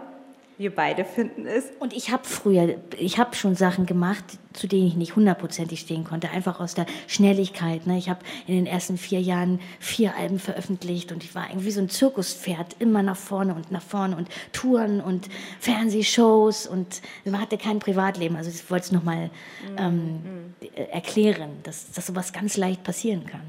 wir 0.57 0.73
beide 0.73 1.03
finden, 1.03 1.45
ist. 1.45 1.69
Und 1.79 1.93
ich 1.93 2.11
habe 2.11 2.23
früher, 2.23 2.75
ich 2.97 3.17
habe 3.17 3.35
schon 3.35 3.55
Sachen 3.55 3.85
gemacht, 3.85 4.23
zu 4.53 4.67
denen 4.67 4.87
ich 4.87 4.95
nicht 4.95 5.15
hundertprozentig 5.15 5.81
stehen 5.81 6.05
konnte, 6.05 6.29
einfach 6.29 6.59
aus 6.59 6.73
der 6.73 6.85
Schnelligkeit. 7.07 7.87
Ne? 7.87 7.97
Ich 7.97 8.09
habe 8.09 8.21
in 8.47 8.55
den 8.55 8.65
ersten 8.65 8.97
vier 8.97 9.19
Jahren 9.19 9.59
vier 9.79 10.15
Alben 10.15 10.39
veröffentlicht 10.39 11.11
und 11.11 11.23
ich 11.23 11.35
war 11.35 11.49
irgendwie 11.49 11.71
so 11.71 11.81
ein 11.81 11.89
Zirkuspferd, 11.89 12.77
immer 12.79 13.03
nach 13.03 13.17
vorne 13.17 13.53
und 13.53 13.71
nach 13.71 13.81
vorne 13.81 14.15
und 14.15 14.29
Touren 14.53 15.01
und 15.01 15.27
Fernsehshows 15.59 16.67
und 16.67 17.01
man 17.25 17.41
hatte 17.41 17.57
kein 17.57 17.79
Privatleben. 17.79 18.35
Also 18.37 18.49
ich 18.49 18.69
wollte 18.71 18.85
es 18.85 18.91
nochmal 18.91 19.29
ähm, 19.77 20.53
erklären, 20.91 21.49
dass, 21.63 21.91
dass 21.91 22.07
sowas 22.07 22.31
ganz 22.31 22.55
leicht 22.55 22.83
passieren 22.83 23.25
kann. 23.25 23.41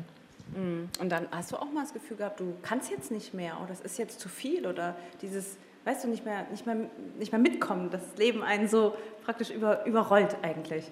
Und 0.57 1.11
dann 1.11 1.27
hast 1.33 1.53
du 1.53 1.57
auch 1.57 1.71
mal 1.71 1.83
das 1.83 1.93
Gefühl 1.93 2.17
gehabt, 2.17 2.41
du 2.41 2.55
kannst 2.63 2.91
jetzt 2.91 3.11
nicht 3.11 3.35
mehr 3.35 3.59
oder 3.59 3.69
das 3.69 3.81
ist 3.81 3.99
jetzt 3.99 4.21
zu 4.21 4.29
viel 4.31 4.67
oder 4.67 4.97
dieses 5.21 5.59
weißt 5.87 6.05
du, 6.05 6.09
nicht 6.09 6.25
mehr, 6.25 6.47
nicht 6.51 6.67
mehr, 6.67 6.77
nicht 7.19 7.33
mehr 7.33 7.41
mitkommen, 7.41 7.91
das 7.91 8.03
Leben 8.19 8.43
einen 8.43 8.69
so 8.69 8.95
praktisch 9.25 9.51
über, 9.51 9.87
überrollt 9.87 10.37
eigentlich. 10.43 10.85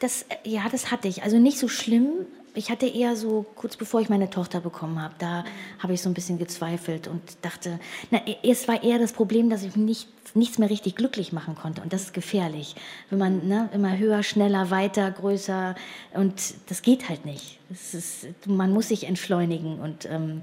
Das, 0.00 0.22
äh, 0.22 0.36
ja, 0.44 0.62
das 0.70 0.90
hatte 0.90 1.08
ich. 1.08 1.22
Also 1.22 1.38
nicht 1.38 1.58
so 1.58 1.68
schlimm. 1.68 2.26
Ich 2.54 2.70
hatte 2.70 2.86
eher 2.86 3.16
so, 3.16 3.44
kurz 3.54 3.76
bevor 3.76 4.00
ich 4.00 4.08
meine 4.08 4.30
Tochter 4.30 4.60
bekommen 4.60 5.00
habe, 5.00 5.14
da 5.18 5.44
habe 5.78 5.92
ich 5.92 6.00
so 6.00 6.08
ein 6.08 6.14
bisschen 6.14 6.38
gezweifelt 6.38 7.06
und 7.06 7.20
dachte, 7.42 7.78
na, 8.10 8.20
es 8.42 8.66
war 8.66 8.82
eher 8.82 8.98
das 8.98 9.12
Problem, 9.12 9.50
dass 9.50 9.62
ich 9.62 9.76
nicht, 9.76 10.08
nichts 10.34 10.58
mehr 10.58 10.70
richtig 10.70 10.96
glücklich 10.96 11.32
machen 11.32 11.54
konnte. 11.54 11.82
Und 11.82 11.92
das 11.92 12.02
ist 12.02 12.14
gefährlich. 12.14 12.74
Wenn 13.10 13.18
man 13.18 13.46
ne, 13.46 13.68
immer 13.74 13.96
höher, 13.96 14.22
schneller, 14.22 14.70
weiter, 14.70 15.10
größer 15.10 15.74
und 16.14 16.54
das 16.68 16.82
geht 16.82 17.08
halt 17.10 17.26
nicht. 17.26 17.60
Ist, 17.70 18.26
man 18.46 18.72
muss 18.72 18.88
sich 18.88 19.04
entschleunigen 19.04 19.78
und 19.78 20.06
ähm, 20.06 20.40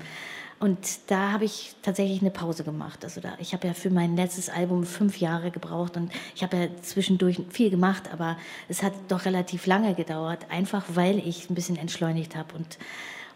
und 0.60 0.78
da 1.08 1.32
habe 1.32 1.46
ich 1.46 1.76
tatsächlich 1.82 2.22
eine 2.22 2.32
Pause 2.32 2.64
gemacht. 2.64 3.04
Also 3.04 3.22
da, 3.22 3.34
ich 3.40 3.54
habe 3.54 3.68
ja 3.68 3.74
für 3.74 3.90
mein 3.90 4.16
letztes 4.16 4.50
Album 4.50 4.86
fünf 4.86 5.18
Jahre 5.20 5.52
gebraucht 5.52 5.98
und 5.98 6.12
ich 6.36 6.44
habe 6.44 6.58
ja 6.58 6.68
zwischendurch 6.82 7.42
viel 7.50 7.70
gemacht, 7.70 8.12
aber 8.12 8.38
es 8.70 8.82
hat 8.82 8.94
doch 9.10 9.26
relativ 9.26 9.66
lange 9.66 9.94
gedauert, 9.94 10.46
einfach 10.50 10.86
weil 10.90 11.20
ich 11.20 11.50
ein 11.50 11.56
bisschen 11.56 11.76
entschleunigt 11.76 12.36
habe 12.36 12.56
und, 12.56 12.78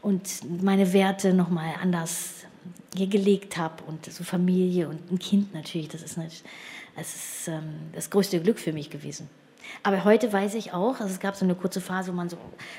und 0.02 0.64
meine 0.64 0.94
Werte 0.94 1.34
nochmal 1.34 1.74
anders 1.82 2.46
hier 2.96 3.08
gelegt 3.08 3.58
habe 3.58 3.84
und 3.84 4.06
so 4.06 4.24
Familie 4.24 4.88
und 4.88 5.12
ein 5.12 5.20
Kind 5.20 5.54
natürlich, 5.54 5.90
das 5.90 6.02
ist, 6.02 6.18
nicht, 6.18 6.44
das, 6.96 7.16
ist 7.16 7.48
ähm, 7.48 7.92
das 7.94 8.10
größte 8.10 8.42
Glück 8.42 8.60
für 8.60 8.74
mich 8.74 8.90
gewesen. 8.90 9.30
Aber 9.84 10.04
heute 10.04 10.32
weiß 10.32 10.56
ich 10.56 10.74
auch, 10.74 11.00
also 11.00 11.14
es 11.14 11.20
gab 11.20 11.36
so 11.36 11.46
eine 11.46 11.56
kurze 11.56 11.82
Phase, 11.82 12.12
wo, 12.12 12.16
man 12.16 12.30
so, 12.30 12.38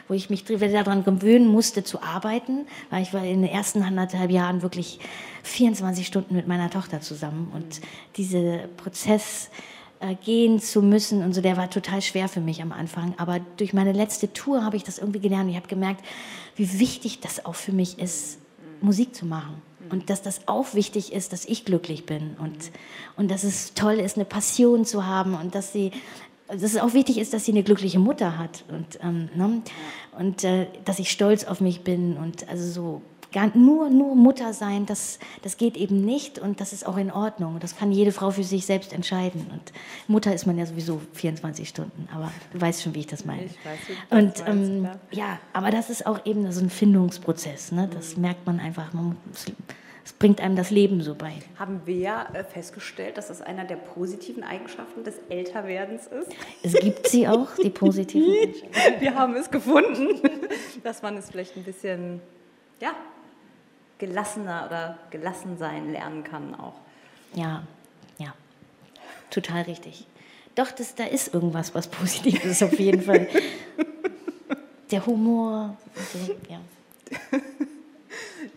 wo 0.08 0.14
ich 0.14 0.30
mich 0.30 0.44
daran 0.44 1.04
gewöhnen 1.04 1.48
musste 1.48 1.84
zu 1.84 2.02
arbeiten, 2.02 2.66
weil 2.90 3.02
ich 3.02 3.14
war 3.14 3.24
in 3.24 3.42
den 3.42 3.50
ersten 3.50 3.82
anderthalb 3.82 4.30
Jahren 4.30 4.62
wirklich 4.62 5.00
24 5.42 6.06
Stunden 6.06 6.34
mit 6.34 6.46
meiner 6.46 6.70
Tochter 6.70 7.00
zusammen 7.00 7.50
und 7.54 7.80
dieser 8.16 8.68
Prozess 8.76 9.50
äh, 10.00 10.14
gehen 10.14 10.60
zu 10.60 10.80
müssen 10.80 11.24
und 11.24 11.34
so, 11.34 11.40
der 11.40 11.56
war 11.56 11.70
total 11.70 12.02
schwer 12.02 12.28
für 12.28 12.40
mich 12.40 12.62
am 12.62 12.70
Anfang. 12.70 13.14
Aber 13.16 13.40
durch 13.56 13.72
meine 13.72 13.92
letzte 13.92 14.32
Tour 14.32 14.64
habe 14.64 14.76
ich 14.76 14.84
das 14.84 14.98
irgendwie 14.98 15.20
gelernt. 15.20 15.50
Ich 15.50 15.56
habe 15.56 15.66
gemerkt, 15.66 16.04
wie 16.54 16.78
wichtig 16.78 17.20
das 17.20 17.44
auch 17.44 17.56
für 17.56 17.72
mich 17.72 17.98
ist, 17.98 18.38
Musik 18.80 19.14
zu 19.14 19.26
machen. 19.26 19.60
Und 19.90 20.10
dass 20.10 20.22
das 20.22 20.46
auch 20.46 20.74
wichtig 20.74 21.12
ist, 21.12 21.32
dass 21.32 21.46
ich 21.46 21.64
glücklich 21.64 22.04
bin 22.06 22.36
und, 22.38 22.70
und 23.16 23.30
dass 23.30 23.42
es 23.42 23.74
toll 23.74 23.94
ist, 23.94 24.16
eine 24.16 24.24
Passion 24.24 24.84
zu 24.84 25.06
haben 25.06 25.34
und 25.34 25.54
dass 25.54 25.72
sie 25.72 25.92
dass 26.48 26.62
es 26.62 26.78
auch 26.78 26.94
wichtig 26.94 27.18
ist, 27.18 27.32
dass 27.32 27.44
sie 27.44 27.52
eine 27.52 27.62
glückliche 27.62 27.98
Mutter 27.98 28.38
hat 28.38 28.64
und, 28.68 28.98
ähm, 29.02 29.28
ne? 29.34 29.62
und 30.18 30.44
äh, 30.44 30.66
dass 30.84 30.98
ich 30.98 31.10
stolz 31.10 31.44
auf 31.44 31.60
mich 31.60 31.82
bin 31.82 32.16
und 32.16 32.48
also 32.48 32.66
so 32.66 33.02
gar, 33.32 33.56
nur, 33.56 33.90
nur 33.90 34.14
Mutter 34.14 34.52
sein, 34.52 34.86
das, 34.86 35.18
das 35.42 35.56
geht 35.56 35.76
eben 35.76 36.04
nicht 36.04 36.38
und 36.38 36.60
das 36.60 36.72
ist 36.72 36.86
auch 36.86 36.96
in 36.96 37.10
Ordnung. 37.10 37.58
Das 37.60 37.76
kann 37.76 37.92
jede 37.92 38.12
Frau 38.12 38.30
für 38.30 38.44
sich 38.44 38.64
selbst 38.66 38.92
entscheiden. 38.92 39.46
Und 39.52 39.72
Mutter 40.06 40.34
ist 40.34 40.46
man 40.46 40.58
ja 40.58 40.66
sowieso 40.66 41.00
24 41.12 41.68
Stunden, 41.68 42.08
aber 42.14 42.30
du 42.52 42.60
weißt 42.60 42.82
schon, 42.82 42.94
wie 42.94 43.00
ich 43.00 43.06
das 43.06 43.24
meine. 43.24 43.44
Ich 43.44 43.64
weiß, 43.64 43.78
du 43.86 44.16
und 44.16 44.24
meinst, 44.24 44.44
ähm, 44.46 44.88
ja, 45.10 45.38
aber 45.52 45.70
das 45.70 45.90
ist 45.90 46.06
auch 46.06 46.24
eben 46.24 46.50
so 46.50 46.60
ein 46.60 46.70
Findungsprozess. 46.70 47.72
Ne? 47.72 47.88
Das 47.92 48.16
mhm. 48.16 48.22
merkt 48.22 48.46
man 48.46 48.60
einfach. 48.60 48.92
Man 48.92 49.16
muss, 49.28 49.46
es 50.08 50.14
bringt 50.14 50.40
einem 50.40 50.56
das 50.56 50.70
Leben 50.70 51.02
so 51.02 51.14
bei. 51.14 51.34
Haben 51.58 51.82
wir 51.84 51.96
ja 51.96 52.28
äh, 52.32 52.42
festgestellt, 52.42 53.18
dass 53.18 53.28
das 53.28 53.42
einer 53.42 53.66
der 53.66 53.76
positiven 53.76 54.42
Eigenschaften 54.42 55.04
des 55.04 55.16
Älterwerdens 55.28 56.06
ist. 56.06 56.32
Es 56.62 56.72
gibt 56.80 57.08
sie 57.08 57.28
auch, 57.28 57.54
die 57.62 57.68
positiven 57.68 58.32
Eigenschaften. 58.42 59.00
Wir 59.02 59.14
haben 59.14 59.36
es 59.36 59.50
gefunden, 59.50 60.18
dass 60.82 61.02
man 61.02 61.18
es 61.18 61.28
vielleicht 61.28 61.58
ein 61.58 61.62
bisschen 61.62 62.22
ja, 62.80 62.92
gelassener 63.98 64.64
oder 64.66 64.98
gelassen 65.10 65.58
sein 65.58 65.92
lernen 65.92 66.24
kann 66.24 66.54
auch. 66.54 66.80
Ja, 67.34 67.64
ja, 68.16 68.32
total 69.28 69.64
richtig. 69.64 70.06
Doch, 70.54 70.70
das, 70.70 70.94
da 70.94 71.04
ist 71.04 71.34
irgendwas, 71.34 71.74
was 71.74 71.86
positiv 71.86 72.46
ist 72.46 72.62
auf 72.62 72.78
jeden 72.80 73.02
Fall. 73.02 73.28
Der 74.90 75.04
Humor. 75.04 75.76
Ja. 76.48 76.60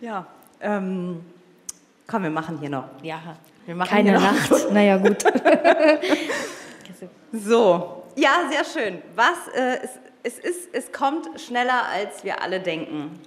ja, 0.00 0.26
ähm, 0.62 1.20
Komm, 2.12 2.24
wir 2.24 2.30
machen 2.30 2.58
hier 2.60 2.68
noch. 2.68 2.84
Ja, 3.02 3.38
wir 3.64 3.74
machen 3.74 3.88
keine 3.88 4.12
Nacht. 4.12 4.50
naja, 4.70 4.98
gut. 4.98 5.24
so, 7.32 8.04
ja, 8.16 8.50
sehr 8.50 8.64
schön. 8.66 9.02
Was, 9.14 9.48
äh, 9.54 9.78
es, 10.22 10.34
es, 10.34 10.38
ist, 10.38 10.68
es 10.74 10.92
kommt 10.92 11.40
schneller, 11.40 11.86
als 11.90 12.22
wir 12.22 12.42
alle 12.42 12.60
denken. 12.60 13.18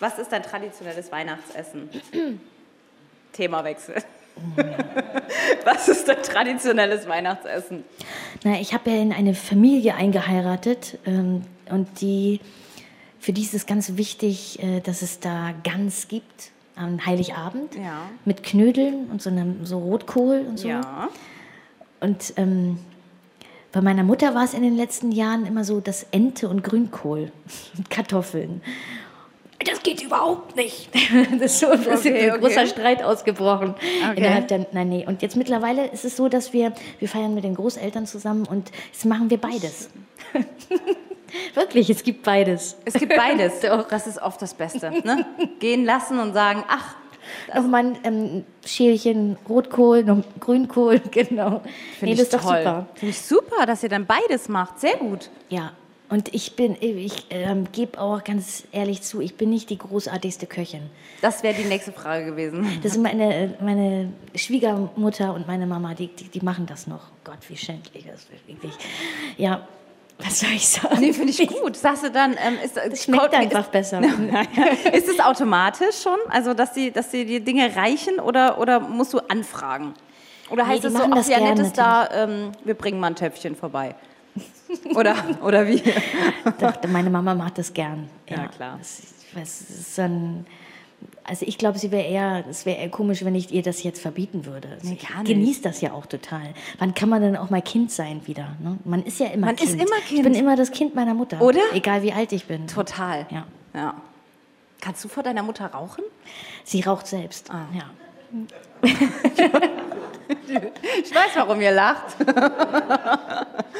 Was 0.00 0.18
ist 0.18 0.32
dein 0.32 0.42
traditionelles 0.42 1.10
Weihnachtsessen? 1.10 1.88
Themawechsel. 3.32 3.94
Was 5.64 5.88
ist 5.88 6.06
dein 6.06 6.22
traditionelles 6.22 7.08
Weihnachtsessen? 7.08 7.84
Na, 8.42 8.60
ich 8.60 8.74
habe 8.74 8.90
ja 8.90 9.00
in 9.00 9.14
eine 9.14 9.34
Familie 9.34 9.94
eingeheiratet 9.94 10.98
ähm, 11.06 11.46
und 11.70 12.02
die, 12.02 12.40
für 13.18 13.32
die 13.32 13.40
ist 13.40 13.54
es 13.54 13.64
ganz 13.64 13.96
wichtig, 13.96 14.62
äh, 14.62 14.80
dass 14.80 15.00
es 15.00 15.20
da 15.20 15.54
Gans 15.62 16.08
gibt 16.08 16.52
am 16.76 17.04
Heiligabend 17.04 17.74
ja. 17.76 18.02
mit 18.24 18.42
Knödeln 18.42 19.06
und 19.10 19.22
so, 19.22 19.30
einem, 19.30 19.64
so 19.64 19.78
Rotkohl 19.78 20.44
und 20.48 20.58
so. 20.58 20.68
Ja. 20.68 21.08
Und 22.00 22.34
ähm, 22.36 22.78
bei 23.72 23.80
meiner 23.80 24.02
Mutter 24.02 24.34
war 24.34 24.44
es 24.44 24.54
in 24.54 24.62
den 24.62 24.76
letzten 24.76 25.12
Jahren 25.12 25.46
immer 25.46 25.64
so, 25.64 25.80
dass 25.80 26.06
Ente 26.10 26.48
und 26.48 26.62
Grünkohl 26.62 27.32
und 27.76 27.90
Kartoffeln. 27.90 28.62
Das 29.64 29.82
geht 29.82 30.02
überhaupt 30.02 30.56
nicht. 30.56 30.90
Das 31.40 31.52
ist 31.52 31.60
so 31.60 31.68
das 31.68 32.00
okay, 32.00 32.26
ist 32.26 32.34
ein 32.34 32.40
großer 32.40 32.66
Streit 32.66 33.02
ausgebrochen. 33.02 33.70
Okay. 33.70 34.16
Innerhalb 34.16 34.48
der, 34.48 34.66
nein, 34.72 34.88
nee. 34.88 35.06
Und 35.06 35.22
jetzt 35.22 35.36
mittlerweile 35.36 35.86
ist 35.86 36.04
es 36.04 36.16
so, 36.16 36.28
dass 36.28 36.52
wir, 36.52 36.72
wir 36.98 37.08
feiern 37.08 37.34
mit 37.34 37.44
den 37.44 37.54
Großeltern 37.54 38.06
zusammen 38.06 38.46
und 38.46 38.70
jetzt 38.92 39.04
machen 39.06 39.30
wir 39.30 39.38
beides. 39.38 39.90
Wirklich, 41.54 41.90
es 41.90 42.02
gibt 42.02 42.22
beides. 42.22 42.76
Es 42.84 42.94
gibt 42.94 43.14
beides. 43.14 43.60
das 43.90 44.06
ist 44.06 44.20
oft 44.20 44.40
das 44.40 44.54
Beste. 44.54 44.90
Ne? 44.90 45.26
Gehen 45.58 45.84
lassen 45.84 46.18
und 46.18 46.32
sagen, 46.32 46.64
ach. 46.68 46.96
Noch 47.54 47.66
mal 47.66 47.84
ein 47.84 47.96
ähm, 48.04 48.44
Schälchen 48.66 49.38
Rotkohl, 49.48 50.04
noch 50.04 50.22
Grünkohl, 50.40 51.00
genau. 51.10 51.62
Finde 51.98 52.16
nee, 52.16 52.22
ich 52.22 52.28
toll. 52.28 52.40
super. 52.40 52.86
Finde 52.94 53.10
ich 53.10 53.22
super, 53.22 53.64
dass 53.64 53.82
ihr 53.82 53.88
dann 53.88 54.04
beides 54.04 54.50
macht. 54.50 54.78
Sehr 54.78 54.96
gut. 54.96 55.30
Ja, 55.48 55.72
und 56.10 56.34
ich 56.34 56.54
bin, 56.54 56.76
ich 56.80 57.26
ähm, 57.30 57.66
gebe 57.72 57.98
auch 57.98 58.22
ganz 58.22 58.64
ehrlich 58.72 59.02
zu, 59.02 59.20
ich 59.20 59.36
bin 59.36 59.50
nicht 59.50 59.70
die 59.70 59.78
großartigste 59.78 60.46
Köchin. 60.46 60.82
Das 61.22 61.42
wäre 61.42 61.54
die 61.54 61.64
nächste 61.64 61.92
Frage 61.92 62.26
gewesen. 62.26 62.78
Das 62.82 62.92
sind 62.92 63.02
meine, 63.02 63.54
meine 63.60 64.12
Schwiegermutter 64.34 65.34
und 65.34 65.46
meine 65.46 65.66
Mama, 65.66 65.94
die, 65.94 66.08
die, 66.08 66.28
die 66.28 66.40
machen 66.40 66.66
das 66.66 66.86
noch. 66.86 67.08
Gott, 67.24 67.38
wie 67.48 67.56
schändlich 67.56 68.04
das 68.06 68.20
ist 68.20 68.46
wirklich. 68.46 68.74
Ja, 69.38 69.66
was 70.18 70.40
soll 70.40 70.50
ich 70.50 70.68
sagen? 70.68 71.00
Nee, 71.00 71.12
finde 71.12 71.32
ich 71.32 71.48
gut. 71.48 71.76
Sagst 71.76 72.04
du 72.04 72.10
dann, 72.10 72.32
ähm, 72.32 72.56
ist, 72.64 72.76
das 72.76 73.04
schmeckt 73.04 73.34
einfach 73.34 73.64
ist, 73.64 73.72
besser. 73.72 74.00
ist 74.92 75.08
es 75.08 75.20
automatisch 75.20 76.02
schon? 76.02 76.18
Also, 76.28 76.54
dass 76.54 76.74
sie, 76.74 76.90
dass 76.92 77.10
sie 77.10 77.24
die 77.24 77.40
Dinge 77.40 77.74
reichen 77.74 78.20
oder, 78.20 78.58
oder 78.58 78.80
musst 78.80 79.12
du 79.12 79.18
anfragen? 79.18 79.94
Oder 80.50 80.66
heißt 80.66 80.84
nee, 80.84 80.88
es 80.88 80.94
so, 80.94 81.02
ach, 81.10 81.28
ja, 81.28 81.40
nett 81.40 81.58
ist 81.58 81.76
da, 81.76 82.08
ähm, 82.12 82.52
wir 82.64 82.74
bringen 82.74 83.00
mal 83.00 83.08
ein 83.08 83.16
Töpfchen 83.16 83.56
vorbei? 83.56 83.94
oder, 84.94 85.16
oder 85.42 85.66
wie? 85.66 85.82
Doch, 86.60 86.74
meine 86.88 87.10
Mama 87.10 87.34
macht 87.34 87.58
das 87.58 87.72
gern. 87.72 88.08
Ja, 88.28 88.36
ja 88.36 88.48
klar. 88.48 88.76
Das, 88.78 89.00
ich 89.00 89.36
weiß, 89.36 89.60
es 89.68 89.70
ist 89.70 89.98
dann 89.98 90.46
also 91.24 91.46
ich 91.46 91.56
glaube, 91.56 91.78
sie 91.78 91.90
wäre 91.90 92.06
eher, 92.06 92.44
es 92.48 92.66
wäre 92.66 92.78
eher 92.78 92.90
komisch, 92.90 93.24
wenn 93.24 93.34
ich 93.34 93.50
ihr 93.52 93.62
das 93.62 93.82
jetzt 93.82 94.00
verbieten 94.00 94.44
würde. 94.44 94.76
Sie 94.82 94.98
genießt 95.24 95.64
das 95.64 95.80
ja 95.80 95.92
auch 95.92 96.06
total. 96.06 96.42
Wann 96.78 96.94
kann 96.94 97.08
man 97.08 97.22
denn 97.22 97.36
auch 97.36 97.50
mal 97.50 97.62
Kind 97.62 97.90
sein 97.90 98.26
wieder? 98.26 98.56
Ne? 98.62 98.78
Man 98.84 99.02
ist 99.02 99.20
ja 99.20 99.26
immer 99.28 99.46
man 99.46 99.56
Kind. 99.56 99.70
Man 99.70 99.80
ist 99.80 99.88
immer 99.88 100.00
Kind. 100.00 100.18
Ich 100.18 100.22
bin 100.22 100.34
immer 100.34 100.56
das 100.56 100.70
Kind 100.70 100.94
meiner 100.94 101.14
Mutter. 101.14 101.40
Oder? 101.40 101.60
Egal 101.72 102.02
wie 102.02 102.12
alt 102.12 102.32
ich 102.32 102.44
bin. 102.44 102.66
Total. 102.66 103.26
Ja. 103.30 103.46
ja. 103.74 103.94
Kannst 104.80 105.02
du 105.02 105.08
vor 105.08 105.22
deiner 105.22 105.42
Mutter 105.42 105.66
rauchen? 105.66 106.04
Sie 106.62 106.82
raucht 106.82 107.06
selbst. 107.06 107.50
Ah. 107.50 107.66
Ja. 107.72 107.90
ich 111.02 111.14
weiß, 111.14 111.36
warum 111.36 111.60
ihr 111.60 111.72
lacht. 111.72 112.16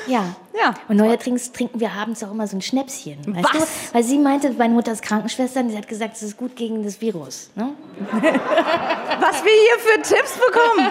ja. 0.07 0.35
Ja. 0.57 0.75
Und 0.89 0.97
neuerdings 0.97 1.53
trinken 1.53 1.81
wir 1.81 1.91
abends 1.93 2.23
auch 2.23 2.31
immer 2.31 2.47
so 2.47 2.57
ein 2.57 2.63
Schnäpschen. 2.63 3.19
Weißt 3.27 3.55
Was? 3.55 3.61
Du? 3.61 3.95
Weil 3.95 4.05
sie 4.05 4.19
meinte, 4.19 4.51
meine 4.53 4.75
Mutter 4.75 4.93
ist 4.93 5.03
Krankenschwester 5.03 5.61
und 5.61 5.71
sie 5.71 5.77
hat 5.77 5.89
gesagt, 5.89 6.17
es 6.17 6.23
ist 6.23 6.37
gut 6.37 6.55
gegen 6.57 6.85
das 6.85 7.01
Virus. 7.01 7.51
Ne? 7.55 7.71
Was 8.11 9.45
wir 9.45 9.53
hier 9.53 9.79
für 9.79 10.03
Tipps 10.03 10.35
bekommen. 10.35 10.91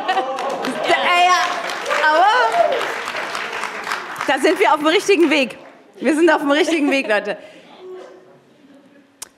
ja. 0.87 1.39
Aber 2.09 2.25
da 4.27 4.39
sind 4.39 4.59
wir 4.59 4.73
auf 4.73 4.79
dem 4.79 4.87
richtigen 4.87 5.29
Weg. 5.29 5.57
Wir 5.99 6.15
sind 6.15 6.29
auf 6.29 6.41
dem 6.41 6.51
richtigen 6.51 6.91
Weg, 6.91 7.07
Leute. 7.07 7.37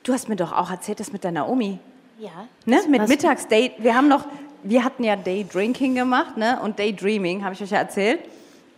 Du 0.02 0.12
hast 0.12 0.28
mir 0.28 0.36
doch 0.36 0.52
auch 0.52 0.70
erzählt, 0.70 1.00
das 1.00 1.12
mit 1.12 1.24
deiner 1.24 1.48
Omi. 1.48 1.78
Ja. 2.18 2.30
Ne? 2.64 2.80
Mit 2.88 3.08
Mittagsdate. 3.08 3.74
Wir 3.78 3.94
haben 3.94 4.08
noch, 4.08 4.24
wir 4.62 4.84
hatten 4.84 5.04
ja 5.04 5.16
Daydrinking 5.16 5.94
gemacht, 5.94 6.36
ne? 6.36 6.58
Und 6.62 6.78
Daydreaming, 6.78 7.44
habe 7.44 7.54
ich 7.54 7.62
euch 7.62 7.70
ja 7.70 7.78
erzählt. 7.78 8.20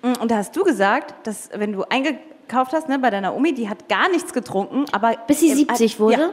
Mm, 0.02 0.12
Und 0.20 0.30
da 0.30 0.36
hast 0.36 0.54
du 0.56 0.62
gesagt, 0.64 1.26
dass 1.26 1.50
wenn 1.54 1.72
du 1.72 1.84
eingekauft 1.84 2.72
hast, 2.72 2.88
ne, 2.88 2.98
bei 2.98 3.10
deiner 3.10 3.34
Omi, 3.34 3.54
die 3.54 3.68
hat 3.68 3.88
gar 3.88 4.08
nichts 4.10 4.32
getrunken, 4.32 4.84
aber 4.92 5.14
Bis 5.26 5.40
sie 5.40 5.50
im- 5.50 5.56
70 5.56 5.98
wurde. 6.00 6.20
Ja. 6.20 6.30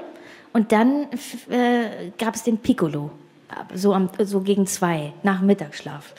Und 0.54 0.72
dann 0.72 1.08
äh, 1.50 2.12
gab 2.18 2.36
es 2.36 2.44
den 2.44 2.58
Piccolo. 2.58 3.12
So, 3.74 3.94
am, 3.94 4.10
so 4.24 4.40
gegen 4.42 4.66
zwei, 4.68 5.14
nach 5.24 5.40
dem 5.40 5.48
Mittagsschlaf. 5.48 6.14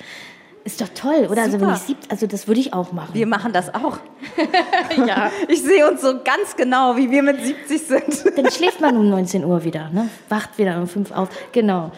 Ist 0.64 0.80
doch 0.80 0.88
toll, 0.88 1.28
oder? 1.30 1.42
Also, 1.42 1.54
wenn 1.54 1.60
Super. 1.60 1.72
ich 1.74 1.82
sieb, 1.82 1.96
also 2.08 2.26
das 2.26 2.48
würde 2.48 2.58
ich 2.60 2.72
auch 2.74 2.92
machen. 2.92 3.10
Wir 3.14 3.26
machen 3.26 3.52
das 3.52 3.72
auch. 3.74 3.98
ja. 5.06 5.30
Ich 5.48 5.62
sehe 5.62 5.88
uns 5.88 6.00
so 6.02 6.14
ganz 6.24 6.56
genau, 6.56 6.96
wie 6.96 7.10
wir 7.10 7.22
mit 7.22 7.40
70 7.40 7.82
sind. 7.82 8.36
Dann 8.36 8.50
schläft 8.50 8.80
man 8.80 8.96
um 8.96 9.08
19 9.08 9.44
Uhr 9.44 9.62
wieder, 9.64 9.90
ne? 9.90 10.08
wacht 10.28 10.58
wieder 10.58 10.76
um 10.80 10.88
5 10.88 11.12
auf. 11.12 11.28
Genau. 11.52 11.92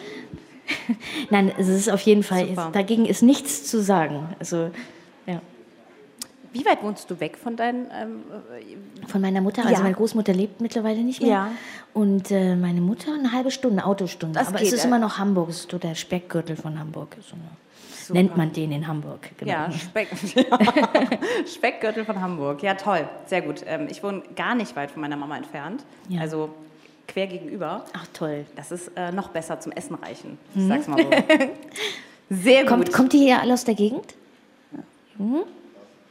Nein, 1.29 1.51
es 1.57 1.67
ist 1.67 1.89
auf 1.89 2.01
jeden 2.01 2.21
Fall, 2.23 2.47
Super. 2.49 2.69
dagegen 2.71 3.05
ist 3.05 3.23
nichts 3.23 3.63
zu 3.65 3.81
sagen. 3.81 4.29
Also. 4.39 4.69
Wie 6.51 6.65
weit 6.65 6.81
wohnst 6.83 7.09
du 7.11 7.19
weg 7.19 7.37
von 7.37 7.55
deinen? 7.55 7.87
Ähm, 7.91 8.23
Von 9.07 9.21
meiner 9.21 9.41
Mutter, 9.41 9.61
also 9.61 9.73
Ja. 9.75 9.79
meine 9.81 9.95
Großmutter 9.95 10.33
lebt 10.33 10.61
mittlerweile 10.61 11.01
nicht 11.01 11.21
mehr. 11.21 11.29
Ja. 11.29 11.51
Und 11.93 12.31
äh, 12.31 12.55
meine 12.55 12.81
Mutter 12.81 13.13
eine 13.13 13.31
halbe 13.31 13.51
Stunde, 13.51 13.85
Autostunde. 13.85 14.39
Das 14.39 14.47
Aber 14.49 14.61
es 14.61 14.73
ist 14.73 14.83
äh. 14.83 14.87
immer 14.87 14.99
noch 14.99 15.17
Hamburg, 15.17 15.49
es 15.49 15.61
ist 15.61 15.71
so 15.71 15.77
der 15.77 15.95
Speckgürtel 15.95 16.55
von 16.55 16.79
Hamburg. 16.79 17.15
So 17.21 17.35
eine, 17.35 18.13
nennt 18.13 18.35
man 18.37 18.51
den 18.51 18.71
in 18.71 18.87
Hamburg. 18.87 19.29
Genau. 19.37 19.51
ja, 19.51 19.71
Speck, 19.71 20.07
Speckgürtel 21.47 22.05
von 22.05 22.19
Hamburg. 22.21 22.63
Ja, 22.63 22.73
toll, 22.73 23.07
sehr 23.27 23.41
gut. 23.41 23.63
Ähm, 23.67 23.87
ich 23.89 24.03
wohne 24.03 24.23
gar 24.35 24.55
nicht 24.55 24.75
weit 24.75 24.91
von 24.91 25.01
meiner 25.01 25.17
Mama 25.17 25.37
entfernt. 25.37 25.83
Ja. 26.07 26.21
Also 26.21 26.49
quer 27.07 27.27
gegenüber. 27.27 27.85
Ach 27.93 28.07
toll. 28.13 28.45
Das 28.55 28.71
ist 28.71 28.91
äh, 28.95 29.11
noch 29.11 29.29
besser 29.29 29.59
zum 29.59 29.71
Essen 29.71 29.95
reichen. 29.95 30.37
Ich 30.55 30.67
sag's 30.67 30.87
mal 30.87 30.97
so. 31.03 31.09
Sehr 32.29 32.61
gut. 32.61 32.69
Kommt, 32.69 32.93
kommt 32.93 33.13
die 33.13 33.19
hier 33.19 33.39
alle 33.41 33.53
aus 33.53 33.65
der 33.65 33.75
Gegend? 33.75 34.13
Mhm. 35.17 35.41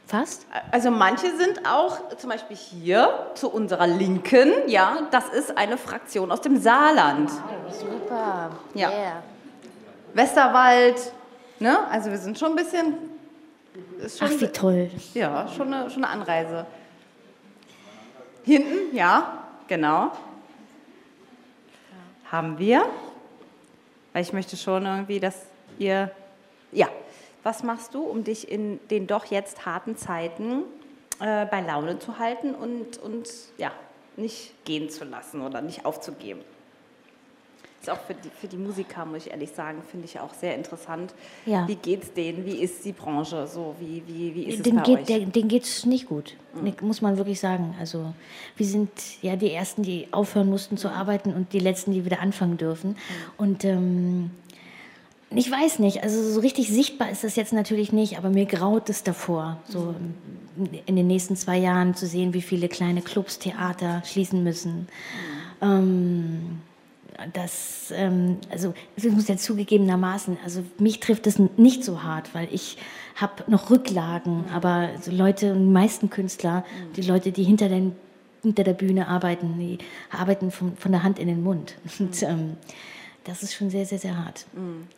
Fast? 0.09 0.47
Also 0.71 0.89
manche 0.89 1.37
sind 1.37 1.67
auch 1.67 2.15
zum 2.17 2.31
Beispiel 2.31 2.57
hier 2.57 3.27
zu 3.35 3.47
unserer 3.47 3.85
Linken. 3.85 4.51
Ja, 4.65 5.07
das 5.11 5.29
ist 5.29 5.55
eine 5.55 5.77
Fraktion 5.77 6.31
aus 6.31 6.41
dem 6.41 6.59
Saarland. 6.59 7.29
Super. 7.69 8.49
Ja. 8.73 9.21
Westerwald. 10.15 11.13
Ne? 11.59 11.77
Also 11.91 12.09
wir 12.09 12.17
sind 12.17 12.39
schon 12.39 12.53
ein 12.53 12.55
bisschen. 12.55 12.95
Schon, 14.17 14.29
Ach, 14.31 14.41
wie 14.41 14.47
toll. 14.47 14.89
Ja, 15.13 15.47
schon 15.47 15.71
eine, 15.71 15.91
schon 15.91 16.03
eine 16.03 16.11
Anreise. 16.11 16.65
Hinten, 18.43 18.95
ja, 18.95 19.43
genau. 19.67 20.11
Haben 22.31 22.57
wir. 22.57 22.83
Weil 24.13 24.23
ich 24.23 24.33
möchte 24.33 24.57
schon 24.57 24.87
irgendwie, 24.87 25.19
dass 25.19 25.35
ihr. 25.77 26.09
Ja. 26.71 26.87
Was 27.43 27.63
machst 27.63 27.93
du, 27.93 28.03
um 28.03 28.23
dich 28.23 28.51
in 28.51 28.79
den 28.89 29.07
doch 29.07 29.25
jetzt 29.25 29.65
harten 29.65 29.95
Zeiten 29.95 30.63
äh, 31.19 31.45
bei 31.45 31.61
Laune 31.61 31.99
zu 31.99 32.19
halten 32.19 32.53
und, 32.53 32.97
und 32.97 33.29
ja, 33.57 33.71
nicht 34.17 34.53
gehen 34.65 34.89
zu 34.89 35.05
lassen 35.05 35.41
oder 35.41 35.61
nicht 35.61 35.85
aufzugeben? 35.85 36.41
Ist 37.81 37.89
auch 37.89 38.01
für 38.01 38.13
die, 38.13 38.29
für 38.29 38.47
die 38.47 38.57
Musiker, 38.57 39.05
muss 39.05 39.25
ich 39.25 39.31
ehrlich 39.31 39.51
sagen, 39.51 39.81
finde 39.89 40.05
ich 40.05 40.19
auch 40.19 40.33
sehr 40.33 40.53
interessant. 40.53 41.13
Ja. 41.45 41.65
Wie 41.65 41.75
geht's 41.75 42.11
denen? 42.11 42.45
Wie 42.45 42.57
ist 42.61 42.83
die 42.83 42.91
Branche 42.91 43.47
so? 43.47 43.73
Wie, 43.79 44.03
wie, 44.05 44.35
wie 44.35 44.43
ist 44.43 44.57
es 44.57 44.63
Den 44.63 44.75
bei 44.77 44.81
geht, 44.81 44.99
euch? 44.99 45.05
der, 45.05 45.19
denen 45.21 45.47
geht 45.47 45.63
es 45.63 45.85
nicht 45.85 46.07
gut, 46.07 46.35
Ne, 46.61 46.73
muss 46.81 47.01
man 47.01 47.15
wirklich 47.15 47.39
sagen. 47.39 47.75
Also 47.79 48.13
wir 48.57 48.65
sind 48.65 48.89
ja 49.21 49.37
die 49.37 49.53
Ersten, 49.53 49.83
die 49.83 50.09
aufhören 50.11 50.49
mussten 50.49 50.75
zu 50.75 50.89
arbeiten 50.89 51.33
und 51.33 51.53
die 51.53 51.59
Letzten, 51.59 51.93
die 51.93 52.03
wieder 52.03 52.19
anfangen 52.19 52.57
dürfen. 52.57 52.97
Und 53.37 53.63
ähm, 53.63 54.31
ich 55.31 55.51
weiß 55.51 55.79
nicht, 55.79 56.01
also 56.03 56.21
so 56.23 56.39
richtig 56.39 56.69
sichtbar 56.69 57.11
ist 57.11 57.23
das 57.23 57.35
jetzt 57.35 57.53
natürlich 57.53 57.93
nicht, 57.93 58.17
aber 58.17 58.29
mir 58.29 58.45
graut 58.45 58.89
es 58.89 59.03
davor, 59.03 59.57
so 59.67 59.93
in 60.85 60.95
den 60.95 61.07
nächsten 61.07 61.35
zwei 61.35 61.57
Jahren 61.57 61.93
zu 61.93 62.07
sehen, 62.07 62.33
wie 62.33 62.41
viele 62.41 62.67
kleine 62.67 63.01
Clubs, 63.01 63.37
Theater 63.37 64.01
schließen 64.05 64.43
müssen. 64.43 64.87
Ähm, 65.61 66.61
das, 67.33 67.93
ähm, 67.95 68.37
also 68.49 68.73
ich 68.95 69.03
muss 69.11 69.27
ja 69.27 69.37
zugegebenermaßen, 69.37 70.37
also 70.43 70.63
mich 70.79 70.99
trifft 70.99 71.27
das 71.27 71.39
nicht 71.57 71.83
so 71.83 72.01
hart, 72.01 72.33
weil 72.33 72.47
ich 72.51 72.77
habe 73.15 73.43
noch 73.47 73.69
Rücklagen, 73.69 74.45
aber 74.53 74.89
so 75.01 75.11
Leute, 75.11 75.53
die 75.53 75.59
meisten 75.59 76.09
Künstler, 76.09 76.63
die 76.95 77.01
Leute, 77.01 77.31
die 77.31 77.43
hinter, 77.43 77.69
den, 77.69 77.93
hinter 78.41 78.63
der 78.63 78.73
Bühne 78.73 79.07
arbeiten, 79.07 79.59
die 79.59 79.77
arbeiten 80.09 80.51
von, 80.51 80.75
von 80.77 80.91
der 80.91 81.03
Hand 81.03 81.19
in 81.19 81.27
den 81.27 81.43
Mund. 81.43 81.75
Und 81.99 82.23
ähm, 82.23 82.57
das 83.23 83.43
ist 83.43 83.53
schon 83.53 83.69
sehr, 83.69 83.85
sehr, 83.85 83.99
sehr 83.99 84.17
hart. 84.23 84.45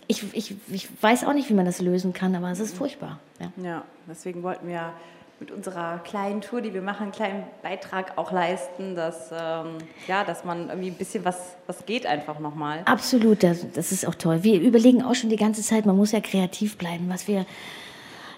Ich, 0.07 0.23
ich, 0.33 0.55
ich 0.71 0.89
weiß 1.01 1.25
auch 1.25 1.33
nicht, 1.33 1.49
wie 1.49 1.53
man 1.53 1.65
das 1.65 1.81
lösen 1.81 2.13
kann, 2.13 2.35
aber 2.35 2.49
es 2.51 2.59
ist 2.59 2.75
furchtbar. 2.75 3.19
Ja. 3.39 3.51
Ja, 3.63 3.83
deswegen 4.07 4.43
wollten 4.43 4.67
wir 4.67 4.93
mit 5.41 5.49
unserer 5.49 5.97
kleinen 5.99 6.41
Tour, 6.41 6.61
die 6.61 6.71
wir 6.71 6.83
machen, 6.83 7.03
einen 7.03 7.11
kleinen 7.11 7.43
Beitrag 7.63 8.17
auch 8.17 8.31
leisten, 8.31 8.95
dass, 8.95 9.31
ähm, 9.31 9.79
ja, 10.07 10.23
dass 10.23 10.45
man 10.45 10.69
irgendwie 10.69 10.89
ein 10.89 10.95
bisschen 10.95 11.25
was, 11.25 11.55
was 11.65 11.85
geht 11.87 12.05
einfach 12.05 12.39
nochmal. 12.39 12.83
Absolut, 12.85 13.41
das, 13.41 13.65
das 13.73 13.91
ist 13.91 14.07
auch 14.07 14.13
toll. 14.13 14.43
Wir 14.43 14.61
überlegen 14.61 15.01
auch 15.01 15.15
schon 15.15 15.31
die 15.31 15.37
ganze 15.37 15.63
Zeit, 15.63 15.87
man 15.87 15.97
muss 15.97 16.11
ja 16.11 16.21
kreativ 16.21 16.77
bleiben, 16.77 17.09
was 17.09 17.27
wir 17.27 17.47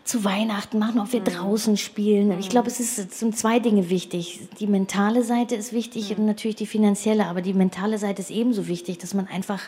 zu 0.03 0.25
Weihnachten 0.25 0.79
machen, 0.79 0.99
ob 0.99 1.13
wir 1.13 1.21
draußen 1.21 1.77
spielen. 1.77 2.37
Ich 2.39 2.49
glaube, 2.49 2.67
es 2.67 2.79
ist 2.79 3.17
sind 3.17 3.37
zwei 3.37 3.59
Dinge 3.59 3.89
wichtig. 3.89 4.41
Die 4.59 4.67
mentale 4.67 5.23
Seite 5.23 5.55
ist 5.55 5.71
wichtig 5.71 6.15
und 6.17 6.25
natürlich 6.25 6.57
die 6.57 6.65
finanzielle, 6.65 7.27
aber 7.27 7.41
die 7.41 7.53
mentale 7.53 7.97
Seite 7.97 8.21
ist 8.21 8.29
ebenso 8.29 8.67
wichtig, 8.67 8.97
dass 8.97 9.13
man 9.13 9.27
einfach 9.27 9.61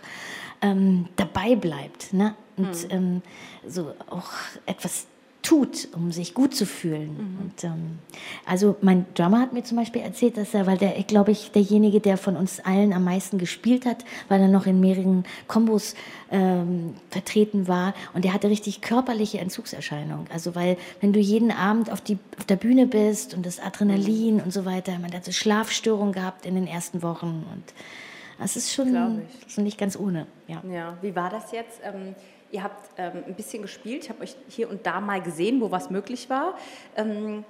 ähm, 0.61 1.07
dabei 1.15 1.55
bleibt 1.55 2.13
ne? 2.13 2.35
und 2.57 2.87
ähm, 2.89 3.21
so 3.65 3.93
auch 4.09 4.31
etwas 4.65 5.07
tut, 5.45 5.87
um 5.93 6.11
sich 6.11 6.33
gut 6.33 6.55
zu 6.55 6.65
fühlen. 6.65 7.37
Und, 7.41 7.63
ähm, 7.63 7.99
also 8.45 8.75
mein 8.81 9.05
Drummer 9.13 9.39
hat 9.39 9.53
mir 9.53 9.63
zum 9.63 9.77
Beispiel 9.77 10.01
erzählt, 10.01 10.37
dass 10.37 10.53
er, 10.53 10.65
weil 10.65 10.77
der, 10.77 10.91
glaube 11.03 11.31
ich, 11.31 11.51
derjenige, 11.51 11.99
der 11.99 12.17
von 12.17 12.35
uns 12.35 12.59
allen 12.59 12.93
am 12.93 13.03
meisten 13.03 13.37
gespielt 13.37 13.85
hat, 13.85 14.03
weil 14.27 14.41
er 14.41 14.47
noch 14.47 14.65
in 14.65 14.79
mehreren 14.79 15.23
Kombos 15.47 15.93
ähm, 16.31 16.95
vertreten 17.11 17.67
war 17.67 17.93
und 18.13 18.25
der 18.25 18.33
hatte 18.33 18.49
richtig 18.49 18.81
körperliche 18.81 19.37
Entzugserscheinungen. 19.37 20.25
Also 20.33 20.55
weil 20.55 20.77
wenn 20.99 21.13
du 21.13 21.19
jeden 21.19 21.51
Abend 21.51 21.91
auf, 21.91 22.01
die, 22.01 22.17
auf 22.39 22.45
der 22.45 22.55
Bühne 22.55 22.87
bist 22.87 23.35
und 23.35 23.45
das 23.45 23.59
Adrenalin 23.59 24.41
und 24.41 24.51
so 24.51 24.65
weiter, 24.65 24.97
man 24.99 25.13
hat 25.13 25.25
so 25.25 25.31
Schlafstörungen 25.31 26.13
gehabt 26.13 26.47
in 26.47 26.55
den 26.55 26.65
ersten 26.65 27.03
Wochen 27.03 27.45
und 27.53 27.63
das 28.39 28.57
ist 28.57 28.73
schon, 28.73 29.21
ist 29.47 29.57
nicht 29.59 29.77
ganz 29.77 29.97
ohne. 29.97 30.27
Ja. 30.47 30.61
Ja, 30.69 30.97
wie 31.01 31.15
war 31.15 31.29
das 31.29 31.51
jetzt? 31.51 31.79
Ähm, 31.83 32.15
ihr 32.55 32.63
habt 32.63 32.89
ähm, 32.97 33.23
ein 33.27 33.33
bisschen 33.35 33.61
gespielt, 33.61 34.03
ich 34.03 34.09
habe 34.09 34.21
euch 34.23 34.35
hier 34.47 34.69
und 34.69 34.85
da 34.85 34.99
mal 35.01 35.21
gesehen, 35.21 35.61
wo 35.61 35.69
was 35.71 35.89
möglich 35.89 36.29
war. 36.29 36.53
Ähm, 36.95 37.43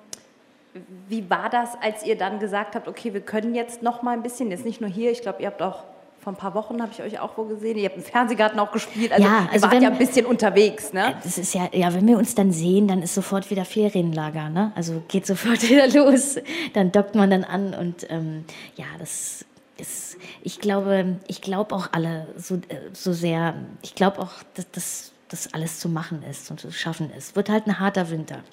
wie 1.07 1.29
war 1.29 1.49
das, 1.49 1.69
als 1.81 2.05
ihr 2.05 2.17
dann 2.17 2.39
gesagt 2.39 2.75
habt, 2.75 2.87
okay, 2.87 3.13
wir 3.13 3.21
können 3.21 3.55
jetzt 3.55 3.81
noch 3.81 4.01
mal 4.01 4.11
ein 4.11 4.23
bisschen, 4.23 4.51
jetzt 4.51 4.65
nicht 4.65 4.81
nur 4.81 4.89
hier, 4.89 5.11
ich 5.11 5.21
glaube, 5.21 5.41
ihr 5.41 5.47
habt 5.47 5.61
auch 5.61 5.83
vor 6.21 6.33
ein 6.33 6.37
paar 6.37 6.55
Wochen 6.55 6.81
habe 6.81 6.91
ich 6.91 7.03
euch 7.03 7.19
auch 7.19 7.37
wo 7.37 7.43
gesehen. 7.43 7.77
Ihr 7.77 7.85
habt 7.85 7.97
im 7.97 8.01
Fernsehgarten 8.03 8.59
auch 8.59 8.71
gespielt. 8.71 9.11
Also, 9.11 9.23
Ja, 9.23 9.43
ihr 9.43 9.51
also 9.51 9.61
wart 9.65 9.73
wenn- 9.75 9.83
ja 9.83 9.89
ein 9.91 9.97
bisschen 9.99 10.25
unterwegs, 10.25 10.91
ne? 10.91 11.13
Das 11.23 11.37
ist 11.37 11.53
ja, 11.53 11.69
ja, 11.71 11.93
wenn 11.93 12.07
wir 12.07 12.17
uns 12.17 12.33
dann 12.33 12.51
sehen, 12.51 12.87
dann 12.87 13.03
ist 13.03 13.13
sofort 13.13 13.51
wieder 13.51 13.63
Ferienlager, 13.63 14.49
ne? 14.49 14.71
Also 14.75 15.03
geht 15.07 15.27
sofort 15.27 15.61
wieder 15.69 15.87
los. 15.87 16.37
Dann 16.73 16.91
dockt 16.91 17.13
man 17.13 17.29
dann 17.29 17.43
an 17.43 17.75
und 17.75 18.09
ähm, 18.09 18.43
ja, 18.75 18.85
das 18.97 19.45
ist, 19.77 20.17
ich 20.41 20.59
glaube, 20.59 21.19
ich 21.27 21.41
glaube 21.41 21.75
auch 21.75 21.89
alle 21.91 22.27
so, 22.37 22.55
äh, 22.55 22.89
so 22.93 23.13
sehr, 23.13 23.55
ich 23.81 23.95
glaube 23.95 24.19
auch, 24.19 24.31
dass 24.53 24.71
das 24.71 25.11
das 25.29 25.53
alles 25.53 25.79
zu 25.79 25.89
machen 25.89 26.23
ist 26.23 26.49
und 26.51 26.59
zu 26.59 26.71
schaffen 26.71 27.11
ist. 27.11 27.35
Wird 27.35 27.49
halt 27.49 27.67
ein 27.67 27.79
harter 27.79 28.09
Winter. 28.09 28.43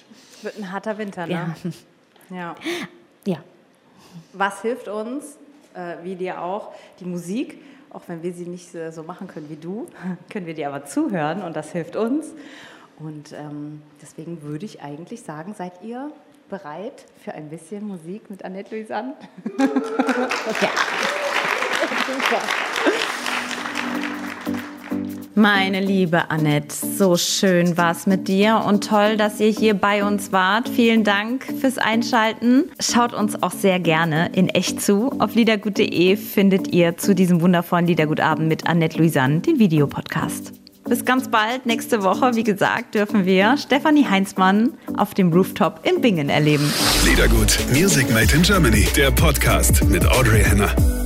Wird 0.41 0.57
ein 0.57 0.71
harter 0.71 0.97
Winter, 0.97 1.27
ne? 1.27 1.33
Ja. 1.33 1.55
Ja. 2.29 2.55
Ja. 3.25 3.37
Was 4.33 4.61
hilft 4.61 4.89
uns, 4.89 5.37
äh, 5.73 5.95
wie 6.03 6.15
dir 6.15 6.41
auch, 6.41 6.73
die 6.99 7.05
Musik, 7.05 7.61
auch 7.89 8.01
wenn 8.07 8.21
wir 8.21 8.33
sie 8.33 8.45
nicht 8.45 8.69
so 8.91 9.03
machen 9.03 9.27
können 9.27 9.49
wie 9.49 9.55
du, 9.55 9.87
können 10.29 10.45
wir 10.45 10.53
dir 10.53 10.67
aber 10.67 10.83
zuhören 10.85 11.41
und 11.41 11.55
das 11.55 11.71
hilft 11.71 11.95
uns. 11.95 12.27
Und 12.99 13.31
ähm, 13.31 13.81
deswegen 14.01 14.41
würde 14.41 14.65
ich 14.65 14.81
eigentlich 14.81 15.21
sagen, 15.21 15.53
seid 15.57 15.81
ihr 15.83 16.11
bereit 16.53 17.05
für 17.23 17.33
ein 17.33 17.49
bisschen 17.49 17.87
Musik 17.87 18.29
mit 18.29 18.45
Annette 18.45 18.75
Louisanne? 18.75 19.15
Meine 25.33 25.79
liebe 25.79 26.29
Annette, 26.29 26.75
so 26.75 27.17
schön 27.17 27.75
war's 27.75 28.05
mit 28.05 28.27
dir 28.27 28.63
und 28.67 28.87
toll, 28.87 29.17
dass 29.17 29.39
ihr 29.39 29.49
hier 29.49 29.73
bei 29.73 30.05
uns 30.05 30.31
wart. 30.31 30.69
Vielen 30.69 31.03
Dank 31.03 31.43
fürs 31.59 31.79
Einschalten. 31.79 32.65
Schaut 32.79 33.13
uns 33.13 33.41
auch 33.41 33.51
sehr 33.51 33.79
gerne 33.79 34.29
in 34.35 34.47
echt 34.47 34.79
zu. 34.79 35.11
Auf 35.19 35.33
liedergut.de 35.33 36.15
findet 36.17 36.67
ihr 36.67 36.97
zu 36.97 37.15
diesem 37.15 37.41
wundervollen 37.41 37.87
Liedergutabend 37.87 38.47
mit 38.47 38.67
Annette 38.67 38.99
Louisanne 38.99 39.39
den 39.39 39.57
Videopodcast. 39.57 40.62
Bis 40.85 41.05
ganz 41.05 41.29
bald. 41.29 41.65
Nächste 41.65 42.03
Woche, 42.03 42.35
wie 42.35 42.43
gesagt, 42.43 42.95
dürfen 42.95 43.25
wir 43.25 43.57
Stefanie 43.57 44.05
Heinzmann 44.05 44.73
auf 44.97 45.13
dem 45.13 45.31
Rooftop 45.31 45.79
in 45.83 46.01
Bingen 46.01 46.29
erleben. 46.29 46.71
Liedergut, 47.05 47.57
Music 47.71 48.09
Made 48.11 48.33
in 48.35 48.41
Germany, 48.41 48.87
der 48.95 49.11
Podcast 49.11 49.83
mit 49.85 50.05
Audrey 50.05 50.43
Henner. 50.43 51.02